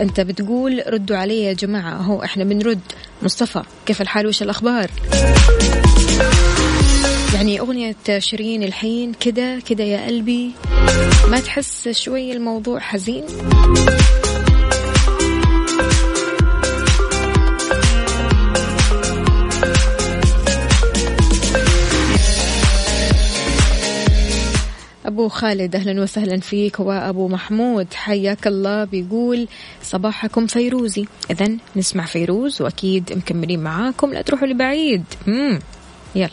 أنت 0.00 0.20
بتقول 0.20 0.82
ردوا 0.86 1.16
علي 1.16 1.42
يا 1.42 1.52
جماعة 1.52 1.94
هو 1.96 2.22
إحنا 2.22 2.44
بنرد. 2.44 2.80
مصطفى 3.22 3.62
كيف 3.86 4.02
الحال؟ 4.02 4.26
وش 4.26 4.42
الأخبار؟ 4.42 4.90
يعني 7.34 7.60
أغنية 7.60 7.96
شيرين 8.18 8.62
الحين 8.62 9.12
كده 9.12 9.62
كده 9.68 9.84
يا 9.84 10.06
قلبي. 10.06 10.50
ما 11.30 11.40
تحس 11.40 11.88
شوي 11.88 12.32
الموضوع 12.32 12.80
حزين؟ 12.80 13.24
أبو 25.26 25.34
خالد 25.34 25.76
أهلا 25.76 26.02
وسهلا 26.02 26.40
فيك. 26.40 26.80
وأبو 26.80 27.28
محمود 27.28 27.86
حياك 27.94 28.46
الله 28.46 28.84
بيقول 28.84 29.48
صباحكم 29.82 30.46
فيروزي. 30.46 31.04
إذا 31.30 31.48
نسمع 31.76 32.04
فيروز 32.04 32.62
وأكيد 32.62 33.12
مكملين 33.12 33.60
معاكم. 33.60 34.12
لا 34.12 34.22
تروحوا 34.22 34.46
لبعيد. 34.46 35.04
مم. 35.26 35.58
يلا. 36.14 36.30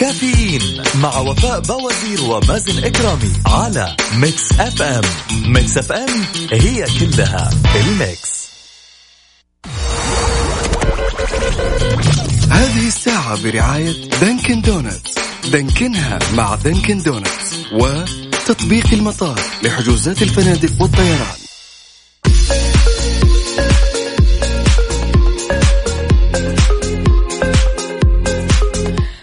كافيين 0.00 0.82
مع 1.02 1.18
وفاء 1.18 1.60
بوازير 1.60 2.22
ومازن 2.30 2.84
إكرامي 2.84 3.32
على 3.46 3.96
Mix 4.16 4.52
FM. 4.60 5.04
Mix 5.52 5.78
FM 5.78 6.24
هي 6.52 6.86
كلها 7.00 7.50
ال 7.76 7.87
mix. 7.87 8.32
هذه 12.50 12.86
الساعة 12.86 13.42
برعاية 13.42 14.10
Dunkin' 14.20 14.60
Donuts. 14.60 15.14
Dunkin 15.52 16.09
ها 16.09 16.18
مع 16.34 16.54
Dunkin' 16.54 16.98
Donuts. 16.98 17.41
وتطبيق 17.72 18.86
المطار 18.92 19.40
لحجوزات 19.62 20.22
الفنادق 20.22 20.82
والطيران. 20.82 21.41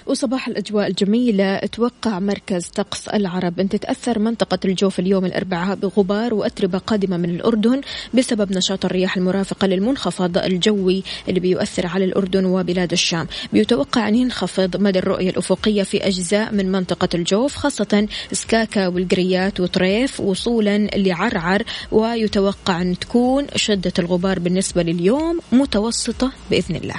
وصباح 0.09 0.47
الأجواء 0.47 0.87
الجميلة. 0.87 1.55
أتوقع 1.55 2.19
مركز 2.19 2.67
طقس 2.67 3.07
العرب. 3.07 3.59
أن 3.59 3.69
تتأثر 3.69 4.19
منطقة 4.19 4.59
الجوف 4.65 4.99
اليوم 4.99 5.25
الأربعاء 5.25 5.75
بغبار 5.75 6.33
وأتربة 6.33 6.77
قادمة 6.77 7.17
من 7.17 7.29
الأردن 7.29 7.81
بسبب 8.13 8.57
نشاط 8.57 8.85
الرياح 8.85 9.17
المرافقة 9.17 9.67
للمنخفض 9.67 10.37
الجوي 10.37 11.03
اللي 11.27 11.39
بيؤثر 11.39 11.87
على 11.87 12.05
الأردن 12.05 12.45
وبلاد 12.45 12.91
الشام. 12.91 13.27
بيتوقع 13.53 14.07
أن 14.07 14.15
ينخفض 14.15 14.77
مدى 14.77 14.99
الرؤية 14.99 15.29
الأفقية 15.29 15.83
في 15.83 16.07
أجزاء 16.07 16.53
من 16.53 16.71
منطقة 16.71 17.09
الجوف 17.13 17.55
خاصة 17.55 18.07
سكاكا 18.31 18.87
والقريات 18.87 19.59
وطريف 19.59 20.19
وصولا 20.19 20.77
لعرعر. 20.77 21.63
ويتوقع 21.91 22.81
أن 22.81 22.99
تكون 22.99 23.47
شدة 23.55 23.93
الغبار 23.99 24.39
بالنسبة 24.39 24.83
لليوم 24.83 25.39
متوسطة 25.51 26.31
بإذن 26.51 26.75
الله. 26.75 26.95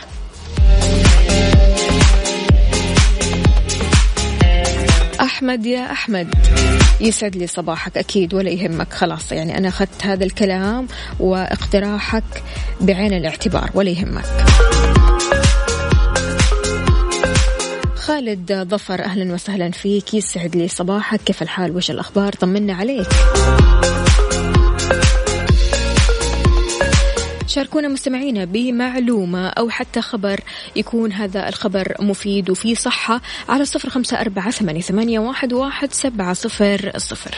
أحمد 5.20 5.66
يا 5.66 5.92
أحمد. 5.92 6.35
يسعد 7.00 7.37
لي 7.37 7.46
صباحك 7.46 7.98
أكيد 7.98 8.35
ولا 8.35 8.50
يهمك. 8.50 8.92
خلاص 8.92 9.33
يعني 9.33 9.59
أنا 9.59 9.68
أخذت 9.68 10.06
هذا 10.06 10.24
الكلام 10.24 10.87
واقتراحك 11.20 12.42
بعين 12.80 13.12
الاعتبار 13.12 13.70
ولا 13.74 13.90
يهمك. 13.90 14.24
خالد 17.94 18.66
ظفر 18.70 19.04
أهلا 19.04 19.35
وسهلا 19.35 19.70
فيك. 19.70 20.14
يسعد 20.14 20.56
لي 20.56 20.68
صباحك. 20.68 21.20
كيف 21.24 21.42
الحال؟ 21.42 21.76
وش 21.76 21.90
الأخبار؟ 21.90 22.33
طمنا 22.33 22.74
عليك. 22.74 23.09
شاركونا 27.50 27.88
مستمعينا 27.88 28.44
بمعلومة 28.44 29.48
أو 29.48 29.70
حتى 29.70 30.00
خبر 30.00 30.40
يكون 30.76 31.12
هذا 31.12 31.48
الخبر 31.48 31.94
مفيد 32.00 32.50
وفيه 32.50 32.74
صحة 32.74 33.20
على 33.48 33.64
صفر 33.64 33.90
خمسة 33.90 34.20
أربعة 34.20 34.50
ثمانية 34.50 35.18
واحد, 35.18 35.52
واحد 35.52 35.92
سبعة 35.92 36.32
صفر 36.32 36.92
صفر. 36.96 37.34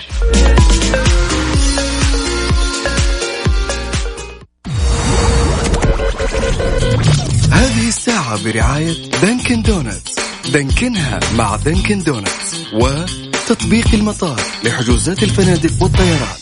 هذه 7.52 7.88
الساعة 7.88 8.44
برعاية 8.44 9.10
Dunkin' 9.22 9.62
Donuts. 9.62 10.22
Dunkin 10.52 11.10
ها 11.10 11.20
مع 11.36 11.56
Dunkin' 11.56 11.98
Donuts 11.98 12.54
وتطبيق 12.74 13.94
المطار 13.94 14.40
لحجوزات 14.64 15.22
الفنادق 15.22 15.82
والطيران 15.82 16.41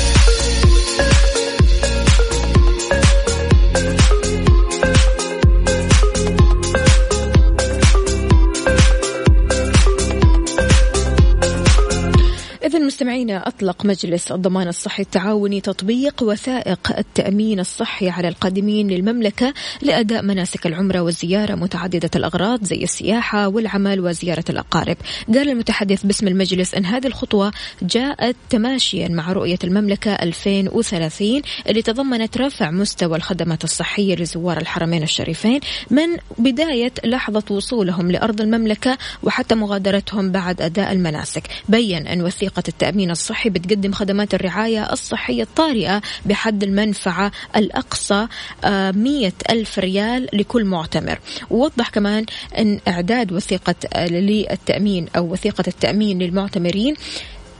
مستمعينا 13.01 13.47
أطلق 13.47 13.85
مجلس 13.85 14.31
الضمان 14.31 14.67
الصحي 14.67 15.03
التعاوني 15.03 15.61
تطبيق 15.61 16.23
وثائق 16.23 16.97
التأمين 16.97 17.59
الصحي 17.59 18.09
على 18.09 18.27
القادمين 18.27 18.87
للمملكة 18.87 19.53
لأداء 19.81 20.21
مناسك 20.21 20.67
العمرة 20.67 20.99
والزيارة 20.99 21.55
متعددة 21.55 22.09
الأغراض 22.15 22.63
زي 22.63 22.83
السياحة 22.83 23.47
والعمل 23.47 23.99
وزيارة 23.99 24.43
الأقارب. 24.49 24.97
قال 25.27 25.49
المتحدث 25.49 26.05
باسم 26.05 26.27
المجلس 26.27 26.75
أن 26.75 26.85
هذه 26.85 27.07
الخطوة 27.07 27.51
جاءت 27.81 28.35
تماشيا 28.49 29.07
مع 29.07 29.31
رؤية 29.31 29.59
المملكة 29.63 30.13
2030 30.13 31.41
اللي 31.69 31.81
تضمنت 31.81 32.37
رفع 32.37 32.71
مستوى 32.71 33.17
الخدمات 33.17 33.63
الصحية 33.63 34.15
لزوار 34.15 34.57
الحرمين 34.57 35.03
الشريفين 35.03 35.59
من 35.89 36.17
بداية 36.37 36.93
لحظة 37.05 37.43
وصولهم 37.49 38.11
لأرض 38.11 38.41
المملكة 38.41 38.97
وحتى 39.23 39.55
مغادرتهم 39.55 40.31
بعد 40.31 40.61
أداء 40.61 40.91
المناسك. 40.91 41.43
بين 41.69 42.07
أن 42.07 42.21
وثيقة 42.21 42.63
التأمين 42.67 42.90
الصحي 43.11 43.49
بتقدم 43.49 43.91
خدمات 43.91 44.33
الرعاية 44.33 44.93
الصحية 44.93 45.43
الطارئة 45.43 46.01
بحد 46.25 46.63
المنفعة 46.63 47.31
الأقصى 47.55 48.27
آه، 48.63 48.91
مية 48.91 49.33
ألف 49.49 49.79
ريال 49.79 50.27
لكل 50.33 50.65
معتمر. 50.65 51.19
ووضح 51.49 51.89
كمان 51.89 52.25
أن 52.57 52.79
إعداد 52.87 53.31
وثيقة 53.31 53.75
آه، 53.93 54.07
للتأمين 54.07 55.07
أو 55.15 55.31
وثيقة 55.31 55.63
التأمين 55.67 56.19
للمعتمرين 56.19 56.95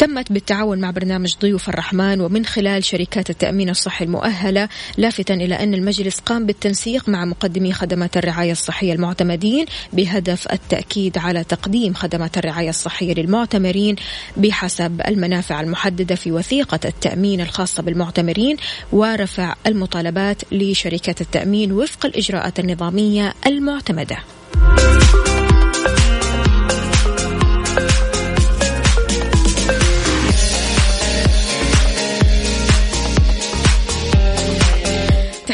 تمت 0.01 0.31
بالتعاون 0.31 0.79
مع 0.79 0.91
برنامج 0.91 1.35
ضيوف 1.41 1.69
الرحمن 1.69 2.21
ومن 2.21 2.45
خلال 2.45 2.83
شركات 2.83 3.29
التأمين 3.29 3.69
الصحي 3.69 4.05
المؤهلة 4.05 4.69
لافتا 4.97 5.33
إلى 5.33 5.55
أن 5.55 5.73
المجلس 5.73 6.19
قام 6.19 6.45
بالتنسيق 6.45 7.09
مع 7.09 7.25
مقدمي 7.25 7.73
خدمات 7.73 8.17
الرعاية 8.17 8.51
الصحية 8.51 8.93
المعتمدين 8.93 9.65
بهدف 9.93 10.51
التأكيد 10.51 11.17
على 11.17 11.43
تقديم 11.43 11.93
خدمات 11.93 12.37
الرعاية 12.37 12.69
الصحية 12.69 13.13
للمعتمرين 13.13 13.95
بحسب 14.37 15.01
المنافع 15.07 15.61
المحددة 15.61 16.15
في 16.15 16.31
وثيقة 16.31 16.79
التأمين 16.85 17.41
الخاصة 17.41 17.83
بالمعتمرين 17.83 18.57
ورفع 18.91 19.55
المطالبات 19.67 20.41
لشركات 20.51 21.21
التأمين 21.21 21.71
وفق 21.71 22.05
الإجراءات 22.05 22.59
النظامية 22.59 23.33
المعتمدة. 23.47 24.17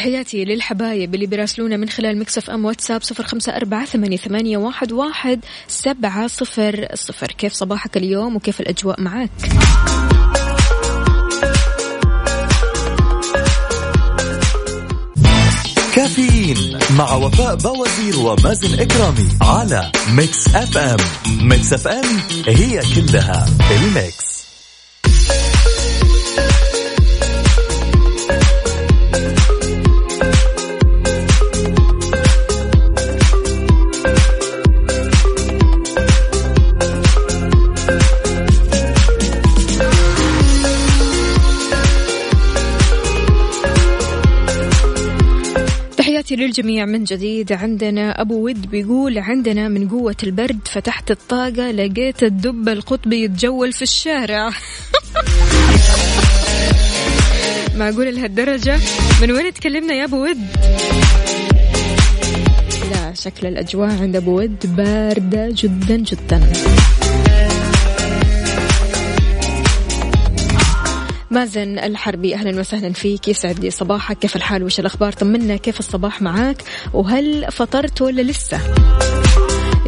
تحياتي 0.08 0.44
للحبايب 0.44 1.14
اللي 1.14 1.26
بيراسلونا 1.26 1.76
من 1.76 1.88
خلال 1.88 2.18
مكسف 2.18 2.50
ام 2.50 2.64
واتساب 2.64 3.02
صفر 3.02 3.24
خمسة 3.24 3.56
أربعة 3.56 3.84
ثمانية, 3.84 4.16
ثمانية 4.16 4.56
واحد, 4.56 4.92
واحد 4.92 5.40
سبعة 5.68 6.26
صفر 6.26 6.88
صفر. 6.94 7.26
كيف 7.26 7.52
صباحك 7.52 7.96
اليوم 7.96 8.36
وكيف 8.36 8.60
الأجواء 8.60 9.00
معك؟ 9.00 9.30
كافيين 15.94 16.78
مع 16.98 17.14
وفاء 17.14 17.54
بوازير 17.54 18.18
ومازن 18.18 18.80
إكرامي 18.80 19.28
على 19.42 19.92
Mix 20.16 20.54
FM. 20.54 20.98
Mix 21.42 21.72
FM 21.72 22.04
هي 22.46 22.80
كلها 22.94 23.46
ال 23.70 23.83
mix. 23.83 24.37
للجميع 46.38 46.84
من 46.84 47.04
جديد. 47.04 47.52
عندنا 47.52 48.20
أبو 48.20 48.46
ود 48.46 48.70
بيقول 48.70 49.18
عندنا 49.18 49.68
من 49.68 49.88
قوة 49.88 50.16
البرد 50.22 50.58
فتحت 50.64 51.10
الطاقة 51.10 51.70
لقيت 51.70 52.22
الدب 52.22 52.68
القطبي 52.68 53.24
يتجول 53.24 53.72
في 53.72 53.82
الشارع. 53.82 54.50
معقول 57.78 58.14
لهالدرجة. 58.14 58.78
من 59.22 59.30
وين 59.30 59.54
تكلمنا 59.54 59.94
يا 59.94 60.04
أبو 60.04 60.24
ود؟ 60.24 60.38
لا 62.90 63.14
شكل 63.14 63.46
الأجواء 63.46 64.02
عند 64.02 64.16
أبو 64.16 64.38
ود 64.38 64.76
باردة 64.76 65.48
جدا 65.52 65.96
جدا. 65.96 66.40
مازن 71.30 71.78
الحربي 71.78 72.34
أهلا 72.34 72.60
وسهلا 72.60 72.92
فيك. 72.92 73.28
يسعد 73.28 73.58
لي 73.58 73.70
صباحك. 73.70 74.18
كيف 74.18 74.36
الحال؟ 74.36 74.62
وش 74.62 74.80
الأخبار؟ 74.80 75.12
طمنا. 75.12 75.56
كيف 75.56 75.78
الصباح 75.78 76.22
معاك؟ 76.22 76.62
وهل 76.94 77.52
فطرت 77.52 78.02
ولا 78.02 78.22
لسه؟ 78.22 78.60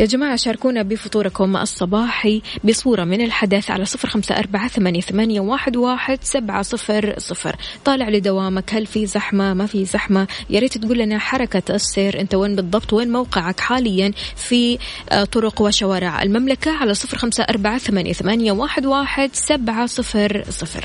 يا 0.01 0.05
جماعة 0.05 0.37
شاركونا 0.37 0.83
بفطوركم 0.83 1.57
الصباحي 1.57 2.43
بصورة 2.65 3.05
من 3.05 3.21
الحدث 3.21 3.71
على 3.71 3.85
صفر 3.85 4.09
خمسة 4.09 4.39
أربعة 4.39 4.69
ثمانية, 4.69 5.41
واحد, 5.41 5.77
واحد 5.77 6.19
سبعة 6.23 6.63
صفر 6.63 7.15
صفر. 7.19 7.57
طالع 7.85 8.09
لدوامك 8.09 8.75
هل 8.75 8.87
في 8.87 9.07
زحمة؟ 9.07 9.55
ما 9.55 9.67
في 9.67 9.85
زحمة. 9.85 10.27
يا 10.51 10.61
ريت 10.61 10.79
تقول 10.79 10.99
لنا 10.99 11.19
حركة 11.19 11.75
السير. 11.75 12.21
أنت 12.21 12.35
وين 12.35 12.57
بالضبط؟ 12.57 12.93
وين 12.93 13.13
موقعك 13.13 13.61
حاليا 13.61 14.13
في 14.37 14.79
آه، 15.11 15.25
طرق 15.25 15.63
وشوارع 15.63 16.23
المملكة؟ 16.23 16.71
على 16.71 16.95
صفر 16.95 17.19
خمسة 17.19 17.45
أربعة 17.45 17.79
ثمانية, 17.79 18.53
واحد 18.53 19.31
سبعة 19.33 19.87
صفر 19.87 20.45
صفر. 20.49 20.85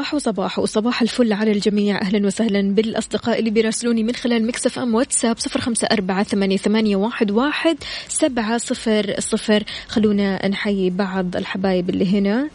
صباح 0.00 0.14
وصباح 0.14 0.58
وصباح 0.58 1.02
الفل 1.02 1.32
على 1.32 1.52
الجميع. 1.52 2.00
أهلا 2.02 2.26
وسهلا 2.26 2.74
بالأصدقاء 2.74 3.38
اللي 3.38 3.50
بيراسلوني 3.50 4.02
من 4.02 4.14
خلال 4.14 4.46
مكسف 4.46 4.78
أم 4.78 4.94
واتساب 4.94 5.38
صفر 5.38 5.60
خمسة 5.60 5.88
أربعة 5.92 6.22
ثمانية, 6.22 6.96
واحد 6.96 7.76
سبعة 8.08 8.58
صفر 8.58 9.14
صفر. 9.18 9.64
خلونا 9.88 10.48
نحيي 10.48 10.90
بعض 10.90 11.36
الحبايب 11.36 11.90
اللي 11.90 12.18
هنا. 12.18 12.48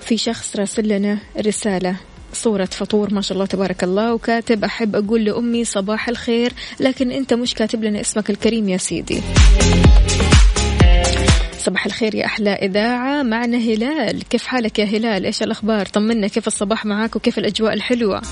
في 0.00 0.16
شخص 0.16 0.56
راسل 0.56 0.88
لنا 0.88 1.18
رسالة 1.38 1.96
صورة 2.32 2.64
فطور 2.64 3.14
ما 3.14 3.20
شاء 3.20 3.32
الله 3.32 3.46
تبارك 3.46 3.84
الله 3.84 4.14
وكاتب 4.14 4.64
أحب 4.64 4.96
أقول 4.96 5.24
لأمي 5.24 5.64
صباح 5.64 6.08
الخير 6.08 6.52
لكن 6.80 7.10
أنت 7.10 7.34
مش 7.34 7.54
كاتب 7.54 7.84
لنا 7.84 8.00
اسمك 8.00 8.30
الكريم 8.30 8.68
يا 8.68 8.76
سيدي. 8.76 9.20
صباح 11.62 11.86
الخير 11.86 12.14
يا 12.14 12.26
أحلى 12.26 12.50
إذاعة. 12.50 13.22
معنا 13.22 13.58
هلال. 13.58 14.22
كيف 14.22 14.46
حالك 14.46 14.78
يا 14.78 14.84
هلال؟ 14.84 15.26
إيش 15.26 15.42
الأخبار؟ 15.42 15.86
طمنا. 15.86 16.28
كيف 16.28 16.46
الصباح 16.46 16.84
معاك 16.84 17.16
وكيف 17.16 17.38
الأجواء 17.38 17.72
الحلوة؟ 17.72 18.22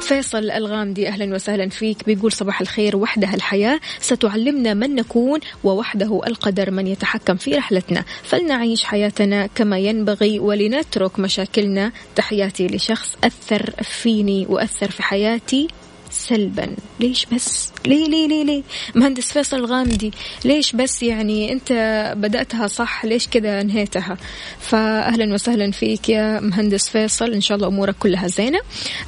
فيصل 0.00 0.50
الغامدي 0.50 1.08
أهلا 1.08 1.34
وسهلا 1.34 1.68
فيك. 1.68 2.06
بيقول 2.06 2.32
صباح 2.32 2.60
الخير 2.60 2.96
وحدها 2.96 3.34
الحياة. 3.34 3.80
ستعلمنا 4.00 4.74
من 4.74 4.94
نكون 4.94 5.40
ووحده 5.64 6.20
القدر 6.26 6.70
من 6.70 6.86
يتحكم 6.86 7.36
في 7.36 7.54
رحلتنا. 7.54 8.04
فلنعيش 8.22 8.84
حياتنا 8.84 9.46
كما 9.46 9.78
ينبغي 9.78 10.38
ولنترك 10.38 11.18
مشاكلنا. 11.18 11.92
تحياتي 12.16 12.66
لشخص 12.66 13.16
أثر 13.24 13.70
فيني 13.82 14.46
وأثر 14.48 14.90
في 14.90 15.02
حياتي. 15.02 15.68
سلبا. 16.16 16.76
ليش 17.00 17.26
بس؟ 17.32 17.72
ليه 17.86 18.08
ليه 18.08 18.28
ليه 18.28 18.44
ليه؟ 18.44 18.62
مهندس 18.94 19.32
فيصل 19.32 19.56
الغامدي 19.56 20.12
ليش 20.44 20.72
بس 20.72 21.02
يعني 21.02 21.52
أنت 21.52 21.72
بدأتها 22.16 22.66
صح؟ 22.66 23.04
ليش 23.04 23.28
كذا 23.28 23.60
انهيتها؟ 23.60 24.16
فأهلا 24.60 25.34
وسهلا 25.34 25.70
فيك 25.70 26.08
يا 26.08 26.40
مهندس 26.40 26.88
فيصل. 26.88 27.32
إن 27.32 27.40
شاء 27.40 27.56
الله 27.56 27.68
أمورك 27.68 27.94
كلها 27.98 28.26
زينة. 28.26 28.58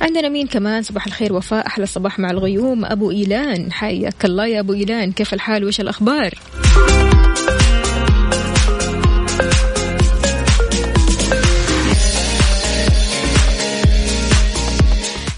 عندنا 0.01 0.29
مين 0.29 0.47
كمان؟ 0.47 0.83
صباح 0.83 1.07
الخير 1.07 1.33
وفاء. 1.33 1.67
أحلى 1.67 1.87
صباح 1.87 2.19
مع 2.19 2.31
الغيوم. 2.31 2.85
أبو 2.85 3.11
إيلان 3.11 3.73
حياك 3.73 4.25
الله 4.25 4.47
يا 4.47 4.61
أبو 4.61 4.73
إيلان. 4.73 5.13
كيف 5.13 5.35
الحال؟ 5.35 5.65
وإيش 5.65 5.81
الأخبار؟ 5.81 6.35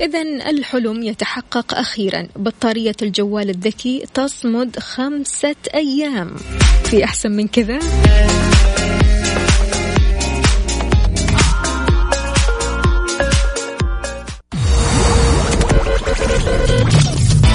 إذا 0.00 0.22
الحلم 0.22 1.02
يتحقق 1.02 1.74
أخيرا. 1.74 2.26
بطارية 2.36 2.96
الجوال 3.02 3.50
الذكي 3.50 4.04
تصمد 4.14 4.78
خمسة 4.78 5.56
أيام. 5.74 6.36
في 6.84 7.04
أحسن 7.04 7.30
من 7.32 7.48
كذا؟ 7.48 7.78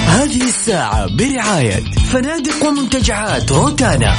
هذه 0.06 0.42
الساعة 0.48 1.16
برعاية 1.16 1.80
فنادق 2.12 2.66
ومنتجعات 2.66 3.52
روتانا. 3.52 4.14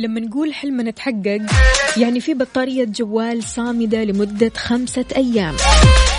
لما 0.00 0.20
نقول 0.20 0.54
حلمنا 0.54 0.90
تحقق 0.90 1.40
يعني 1.96 2.20
في 2.20 2.34
بطارية 2.34 2.84
جوال 2.84 3.44
صامدة 3.44 4.04
لمدة 4.04 4.52
خمسة 4.56 5.04
أيام. 5.16 5.56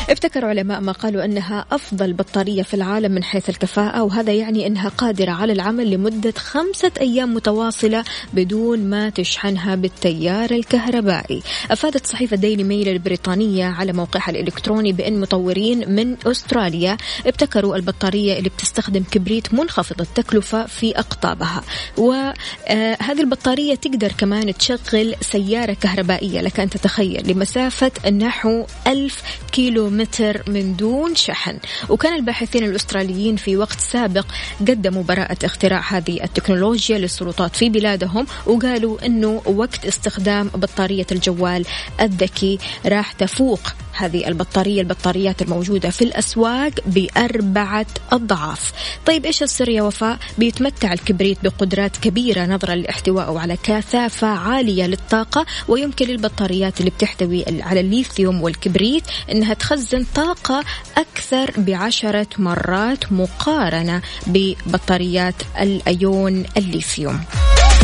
ابتكر 0.10 0.46
علماء 0.46 0.82
ما 0.82 0.92
قالوا 0.92 1.26
أنها 1.26 1.66
أفضل 1.72 2.14
بطارية 2.14 2.64
في 2.64 2.74
العالم 2.74 3.12
من 3.12 3.24
حيث 3.24 3.50
الكفاءة 3.50 4.04
وهذا 4.04 4.34
يعني 4.34 4.68
أنها 4.68 4.90
قادرة 4.90 5.32
على 5.32 5.54
العمل 5.54 5.92
لمدة 5.92 6.34
خمسة 6.38 6.92
أيام 7.02 7.34
متواصلة 7.34 8.04
بدون 8.34 8.80
ما 8.80 9.10
تشحنها 9.10 9.76
بالتيار 9.76 10.52
الكهربائي. 10.52 11.42
أفادت 11.72 12.08
صحيفة 12.08 12.36
ديلي 12.36 12.64
ميل 12.64 12.90
البريطانية 12.90 13.66
على 13.66 13.94
موقعها 13.94 14.30
الإلكتروني 14.30 14.94
بأن 14.94 15.20
مطورين 15.20 15.92
من 15.96 16.16
أستراليا 16.26 16.98
ابتكروا 17.26 17.76
البطارية 17.76 18.38
اللي 18.38 18.50
بتستخدم 18.50 19.04
كبريت 19.12 19.54
منخفض 19.54 20.02
التكلفة 20.02 20.66
في 20.66 21.00
أقطابها. 21.00 21.64
وهذه 21.98 23.22
البطارية 23.22 23.76
تقدر 23.76 24.12
كمان 24.12 24.54
تشغل 24.54 25.16
سيارة 25.22 25.74
كهربائية 25.74 26.42
لك 26.42 26.60
أن 26.60 26.70
تتخيل 26.70 27.32
لمسافة 27.32 28.10
نحو 28.10 28.66
ألف 28.88 29.22
كيلو 29.52 29.90
متر 30.02 30.44
من 30.48 30.76
دون 30.76 31.16
شحن. 31.16 31.60
وكان 31.90 32.14
الباحثين 32.16 32.64
الأستراليين 32.64 33.36
في 33.36 33.58
وقت 33.58 33.80
سابق 33.80 34.26
قدموا 34.60 35.04
براءة 35.04 35.46
اختراع 35.46 35.98
هذه 35.98 36.24
التكنولوجيا 36.24 36.98
للسلطات 36.98 37.56
في 37.56 37.70
بلادهم 37.70 38.28
وقالوا 38.46 39.06
أنه 39.06 39.42
وقت 39.46 39.86
استخدام 39.86 40.48
بطارية 40.48 41.08
الجوال 41.12 41.66
الذكي 42.02 42.60
راح 42.86 43.12
تفوق 43.12 43.60
هذه 44.06 44.28
البطارية 44.28 44.82
البطاريات 44.82 45.42
الموجودة 45.42 45.90
في 45.90 46.02
الأسواق 46.04 46.72
بأربعة 46.86 47.86
أضعاف. 48.12 48.72
طيب 49.06 49.26
إيش 49.26 49.44
السر 49.44 49.70
يا 49.70 49.82
وفاء؟ 49.82 50.18
بيتمتع 50.38 50.94
الكبريت 50.94 51.38
بقدرات 51.44 51.98
كبيرة 51.98 52.46
نظرا 52.46 52.76
لاحتوائه 52.76 53.40
على 53.40 53.58
كثافة 53.64 54.28
عالية 54.28 54.86
للطاقة 54.88 55.46
ويمكن 55.68 56.06
للبطاريات 56.08 56.80
اللي 56.80 56.92
بتحتوي 56.92 57.46
على 57.62 57.80
الليثيوم 57.80 58.42
والكبريت 58.42 59.04
أنها 59.32 59.54
تخزن 59.54 60.06
طاقة 60.16 60.64
أكثر 60.98 61.52
بعشرة 61.58 62.28
مرات 62.38 63.12
مقارنة 63.12 64.02
ببطاريات 64.28 65.36
الأيون 65.62 66.46
الليثيوم 66.58 67.20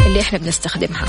اللي 0.08 0.22
إحنا 0.22 0.40
بنستخدمها. 0.40 1.06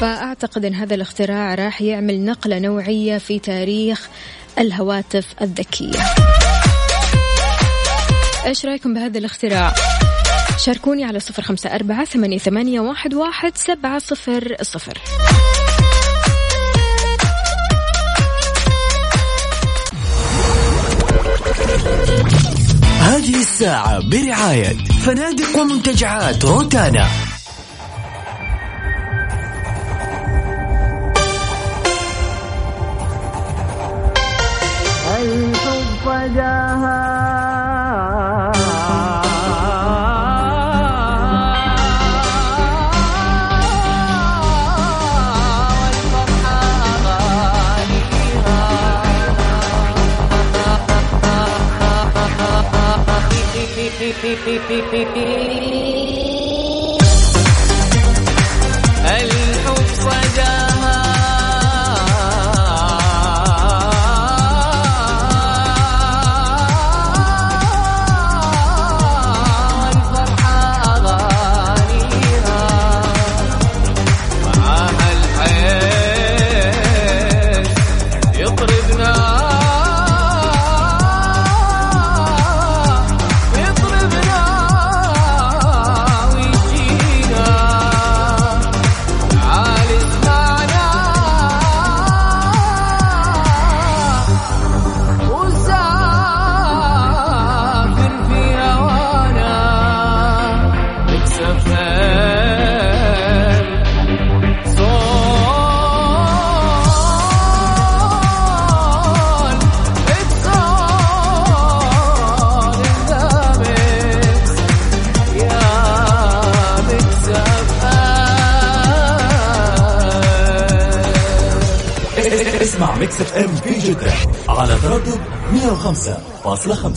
فأعتقد 0.00 0.64
أن 0.64 0.74
هذا 0.74 0.94
الاختراع 0.94 1.54
راح 1.54 1.82
يعمل 1.82 2.24
نقلة 2.24 2.58
نوعية 2.58 3.18
في 3.18 3.38
تاريخ 3.38 4.08
الهواتف 4.58 5.26
الذكية. 5.42 5.98
إيش 8.46 8.66
رأيكم 8.66 8.94
بهذا 8.94 9.18
الاختراع؟ 9.18 9.74
شاركوني 10.58 11.04
على 11.04 11.20
صفر 11.20 11.42
خمسة 11.42 11.74
أربعة 11.74 12.04
ثمانية, 12.38 12.80
واحد 12.80 13.56
سبعة 13.56 13.98
صفر 13.98 14.56
صفر. 14.62 14.98
هذه 23.00 23.40
الساعة 23.40 24.00
برعاية 24.08 24.76
فنادق 25.04 25.58
ومنتجعات 25.58 26.44
روتانا. 26.44 27.29
الحب 36.10 36.50
فجاها 37.30 37.30
الحب 54.02 55.49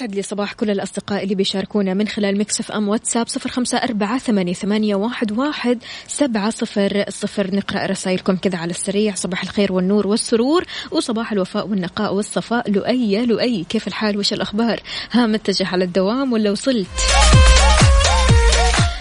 ويسعد 0.00 0.14
لي 0.14 0.22
صباح 0.22 0.52
كل 0.52 0.70
الأصدقاء 0.70 1.24
اللي 1.24 1.34
بيشاركونا 1.34 1.94
من 1.94 2.08
خلال 2.08 2.38
Mix 2.38 2.72
FM 2.72 2.88
واتساب 2.88 3.28
صفر 3.28 3.50
خمسة 3.50 3.78
أربعة 3.78 4.18
ثمانية, 4.18 4.94
واحد 4.94 5.78
سبعة 6.06 6.50
صفر 6.50 7.04
صفر. 7.08 7.54
نقرأ 7.54 7.86
رسائلكم 7.86 8.36
كذا 8.36 8.58
على 8.58 8.70
السريع. 8.70 9.14
صباح 9.14 9.42
الخير 9.42 9.72
والنور 9.72 10.06
والسرور 10.06 10.64
وصباح 10.90 11.32
الوفاء 11.32 11.68
والنقاء 11.68 12.14
والصفاء. 12.14 12.70
لؤي 12.70 13.12
يا 13.12 13.26
لؤي 13.26 13.64
كيف 13.64 13.88
الحال؟ 13.88 14.18
وش 14.18 14.32
الأخبار؟ 14.32 14.80
ها 15.10 15.26
متجه 15.26 15.66
على 15.66 15.84
الدوام 15.84 16.32
ولا 16.32 16.50
وصلت؟ 16.50 16.86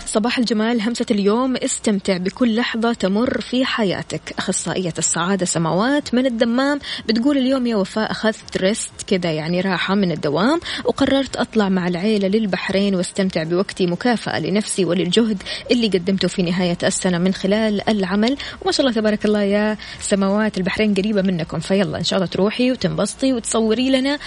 صباح 0.08 0.38
الجمال 0.38 0.82
همسة 0.82 1.06
اليوم 1.12 1.56
استمتع 1.56 2.18
بكل 2.18 2.56
لحظة 2.56 2.94
تمر 2.94 3.42
في 3.42 3.66
حياتك. 3.66 4.34
أخصائية 4.38 4.94
السعادة 4.98 5.46
سماوات 5.46 6.14
من 6.14 6.26
الدمام 6.26 6.80
بتقول 7.08 7.38
اليوم 7.38 7.68
يا 7.68 7.76
وفاء 7.76 8.12
أخذت 8.12 8.58
ريست 8.58 8.92
كذا 9.08 9.32
يعني 9.32 9.62
راحة 9.62 9.96
من 9.96 10.12
الدوام 10.12 10.60
وقررت 10.86 11.36
أطلع 11.36 11.70
مع 11.70 11.88
العيلة 11.88 12.28
للبحرين 12.28 12.96
واستمتع 12.96 13.44
بوقتي 13.44 13.86
مكافأة 13.86 14.40
لنفسي 14.40 14.86
وللجهد 14.86 15.44
اللي 15.72 15.88
قدمته 15.88 16.28
في 16.28 16.42
نهاية 16.42 16.78
السنة 16.84 17.18
من 17.18 17.34
خلال 17.34 17.90
العمل. 17.90 18.38
وما 18.62 18.72
شاء 18.72 18.86
الله 18.86 18.96
تبارك 19.00 19.26
الله 19.26 19.42
يا 19.42 19.78
سماوات 20.00 20.58
البحرين 20.58 20.94
قريبة 20.94 21.22
منكم. 21.22 21.60
فيلا 21.60 21.98
إن 21.98 22.04
شاء 22.04 22.18
الله 22.18 22.28
تروحي 22.28 22.72
وتنبسطي 22.72 23.34
وتصوري 23.34 23.90
لنا 23.90 24.20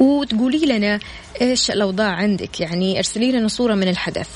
وتقولي 0.00 0.66
لنا 0.66 1.00
إيش 1.40 1.70
الأوضاع 1.70 2.10
عندك؟ 2.10 2.60
يعني 2.60 2.98
ارسلي 2.98 3.32
لنا 3.32 3.48
صورة 3.48 3.74
من 3.74 3.88
الحدث. 3.88 4.28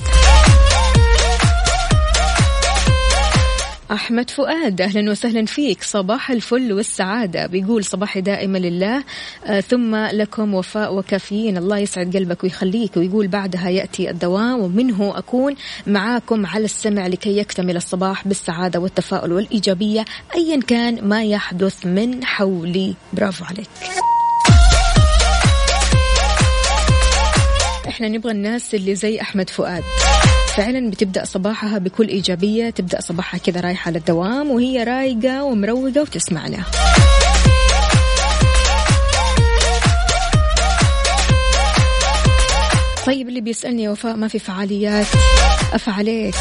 أحمد 3.93 4.31
فؤاد 4.31 4.81
أهلا 4.81 5.11
وسهلا 5.11 5.47
فيك. 5.47 5.83
صباح 5.83 6.31
الفل 6.31 6.73
والسعادة. 6.73 7.47
بيقول 7.47 7.85
صباحي 7.85 8.21
دائما 8.21 8.59
لله 8.59 9.05
آه 9.47 9.61
ثم 9.61 9.97
لكم 9.97 10.55
وفاء 10.55 10.95
وكافيين. 10.95 11.57
الله 11.57 11.79
يسعد 11.79 12.17
قلبك 12.17 12.45
ويخليك. 12.45 12.97
ويقول 12.97 13.29
بعدها 13.29 13.69
يأتي 13.69 14.11
الدوام 14.11 14.61
ومنه 14.61 15.19
أكون 15.19 15.55
معاكم 15.87 16.47
على 16.47 16.65
السمع 16.65 17.07
لكي 17.07 17.39
يكتمل 17.39 17.77
الصباح 17.77 18.29
بالسعادة 18.29 18.81
والتفاؤل 18.81 19.33
والإيجابية 19.33 20.05
أيا 20.35 20.61
كان 20.61 21.09
ما 21.09 21.25
يحدث 21.25 21.87
من 21.87 22.25
حولي. 22.25 22.95
برافو 23.13 23.45
عليك. 23.45 23.69
إحنا 27.89 28.09
نبغى 28.09 28.33
الناس 28.33 28.75
اللي 28.75 28.95
زي 28.95 29.21
أحمد 29.21 29.51
فؤاد. 29.51 29.83
فعلا 30.57 30.91
بتبدأ 30.91 31.25
صباحها 31.25 31.79
بكل 31.79 32.09
إيجابية 32.09 32.71
تبدأ 32.71 33.01
صباحها 33.01 33.39
كذا 33.39 33.61
رايحة 33.61 33.91
للدوام 33.91 34.51
وهي 34.51 34.85
رايقة 34.85 35.45
ومروقة 35.45 36.01
وتسمعنا 36.01 36.65
طيب 43.07 43.29
اللي 43.29 43.41
بيسألني 43.41 43.89
وفاء 43.89 44.17
ما 44.17 44.29
في 44.29 44.39
فعاليات؟ 44.39 45.07
أفعليك 45.73 46.35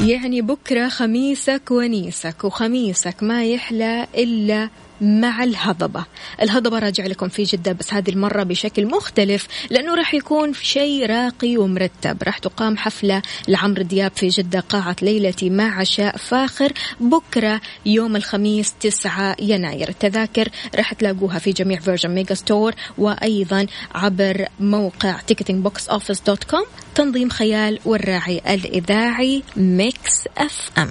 يعني 0.00 0.40
بكرة 0.40 0.88
خميسك 0.88 1.62
ونيسك 1.70 2.44
وخميسك 2.44 3.22
ما 3.22 3.44
يحلى 3.44 4.06
إلا 4.14 4.68
مع 5.00 5.44
الهضبة. 5.44 6.04
الهضبة 6.42 6.78
راجع 6.78 7.06
لكم 7.06 7.28
في 7.28 7.42
جدة 7.42 7.72
بس 7.72 7.94
هذه 7.94 8.10
المرة 8.10 8.42
بشكل 8.42 8.86
مختلف 8.86 9.48
لأنه 9.70 9.94
راح 9.94 10.14
يكون 10.14 10.54
شيء 10.54 11.06
راقي 11.06 11.56
ومرتب. 11.56 12.22
راح 12.22 12.38
تقام 12.38 12.76
حفلة 12.76 13.22
لعمرو 13.48 13.82
دياب 13.82 14.12
في 14.14 14.28
جدة 14.28 14.60
قاعة 14.60 14.96
ليلتي 15.02 15.50
مع 15.50 15.80
عشاء 15.80 16.16
فاخر. 16.16 16.72
بكرة 17.00 17.60
يوم 17.86 18.16
الخميس 18.16 18.74
9 18.80 19.36
يناير. 19.40 19.88
التذاكر 19.88 20.48
راح 20.74 20.92
تلاقوها 20.92 21.38
في 21.38 21.52
جميع 21.52 21.80
Virgin 21.80 22.10
Megastore 22.10 22.74
وأيضا 22.98 23.66
عبر 23.94 24.46
موقع 24.60 25.20
Ticketing 25.20 25.62
Box 25.62 25.88
Office 25.88 26.20
dot 26.20 26.44
com 26.44 26.64
تنظيم 26.94 27.30
خيال 27.30 27.78
والراعي 27.84 28.42
الإذاعي 28.54 29.42
Mix 29.56 30.28
FM. 30.38 30.90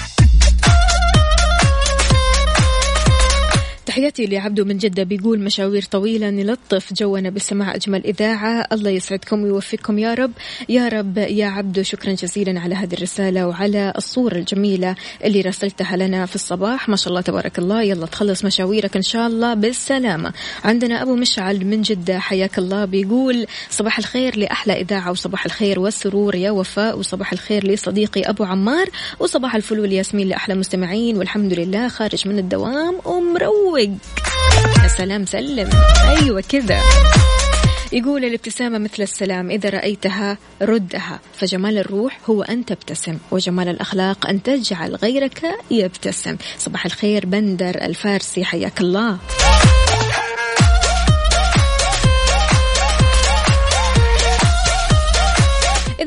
تحياتي 3.91 4.25
لعبدو 4.25 4.65
من 4.65 4.77
جدة 4.77 5.03
بيقول 5.03 5.39
مشاوير 5.39 5.83
طويلة 5.83 6.29
نلطف 6.29 6.93
جونا 6.93 7.29
بسماع 7.29 7.75
أجمل 7.75 8.05
إذاعة. 8.05 8.67
الله 8.71 8.89
يسعدكم 8.89 9.43
ويوفقكم 9.43 9.99
يا 9.99 10.13
رب. 10.13 10.31
يا 10.69 10.87
رب 10.87 11.17
يا 11.17 11.45
عبدو 11.45 11.83
شكرا 11.83 12.13
جزيلا 12.13 12.59
على 12.59 12.75
هذه 12.75 12.93
الرسالة 12.93 13.47
وعلى 13.47 13.93
الصورة 13.97 14.35
الجميلة 14.35 14.95
اللي 15.23 15.41
رسلتها 15.41 15.97
لنا 15.97 16.25
في 16.25 16.35
الصباح. 16.35 16.89
ما 16.89 16.95
شاء 16.95 17.09
الله 17.09 17.21
تبارك 17.21 17.59
الله. 17.59 17.83
يلا 17.83 18.05
تخلص 18.05 18.45
مشاويرك 18.45 18.95
إن 18.95 19.01
شاء 19.01 19.27
الله 19.27 19.53
بالسلامة. 19.53 20.33
عندنا 20.63 21.01
أبو 21.01 21.15
مشعل 21.15 21.65
من 21.65 21.81
جدة 21.81 22.19
حياك 22.19 22.57
الله 22.57 22.85
بيقول 22.85 23.45
صباح 23.69 23.97
الخير 23.97 24.37
لأحلى 24.37 24.81
إذاعة 24.81 25.11
وصباح 25.11 25.45
الخير 25.45 25.79
والسرور 25.79 26.35
يا 26.35 26.51
وفاء 26.51 26.99
وصباح 26.99 27.33
الخير 27.33 27.67
لصديقي 27.67 28.21
أبو 28.21 28.43
عمار 28.43 28.89
وصباح 29.19 29.55
الفل 29.55 29.79
والياسمين 29.79 30.27
لأحلى 30.27 30.55
مستمعين 30.55 31.17
والحمد 31.17 31.53
لله 31.53 31.87
خارج 31.87 32.27
من 32.27 32.39
الدوام 32.39 32.95
ومروق. 33.05 33.80
يا 33.81 34.87
سلام 34.97 35.25
سلم. 35.25 35.69
أيوة 36.09 36.43
كذا. 36.49 36.81
يقول 37.91 38.25
الابتسامة 38.25 38.77
مثل 38.77 39.03
السلام 39.03 39.51
إذا 39.51 39.69
رأيتها 39.69 40.37
ردها. 40.61 41.19
فجمال 41.37 41.77
الروح 41.77 42.19
هو 42.29 42.43
أن 42.43 42.65
تبتسم 42.65 43.17
وجمال 43.31 43.67
الأخلاق 43.69 44.27
أن 44.27 44.43
تجعل 44.43 44.95
غيرك 44.95 45.41
يبتسم. 45.71 46.37
صباح 46.57 46.85
الخير 46.85 47.25
بندر 47.25 47.75
الفارسي 47.81 48.45
حياك 48.45 48.81
الله. 48.81 49.17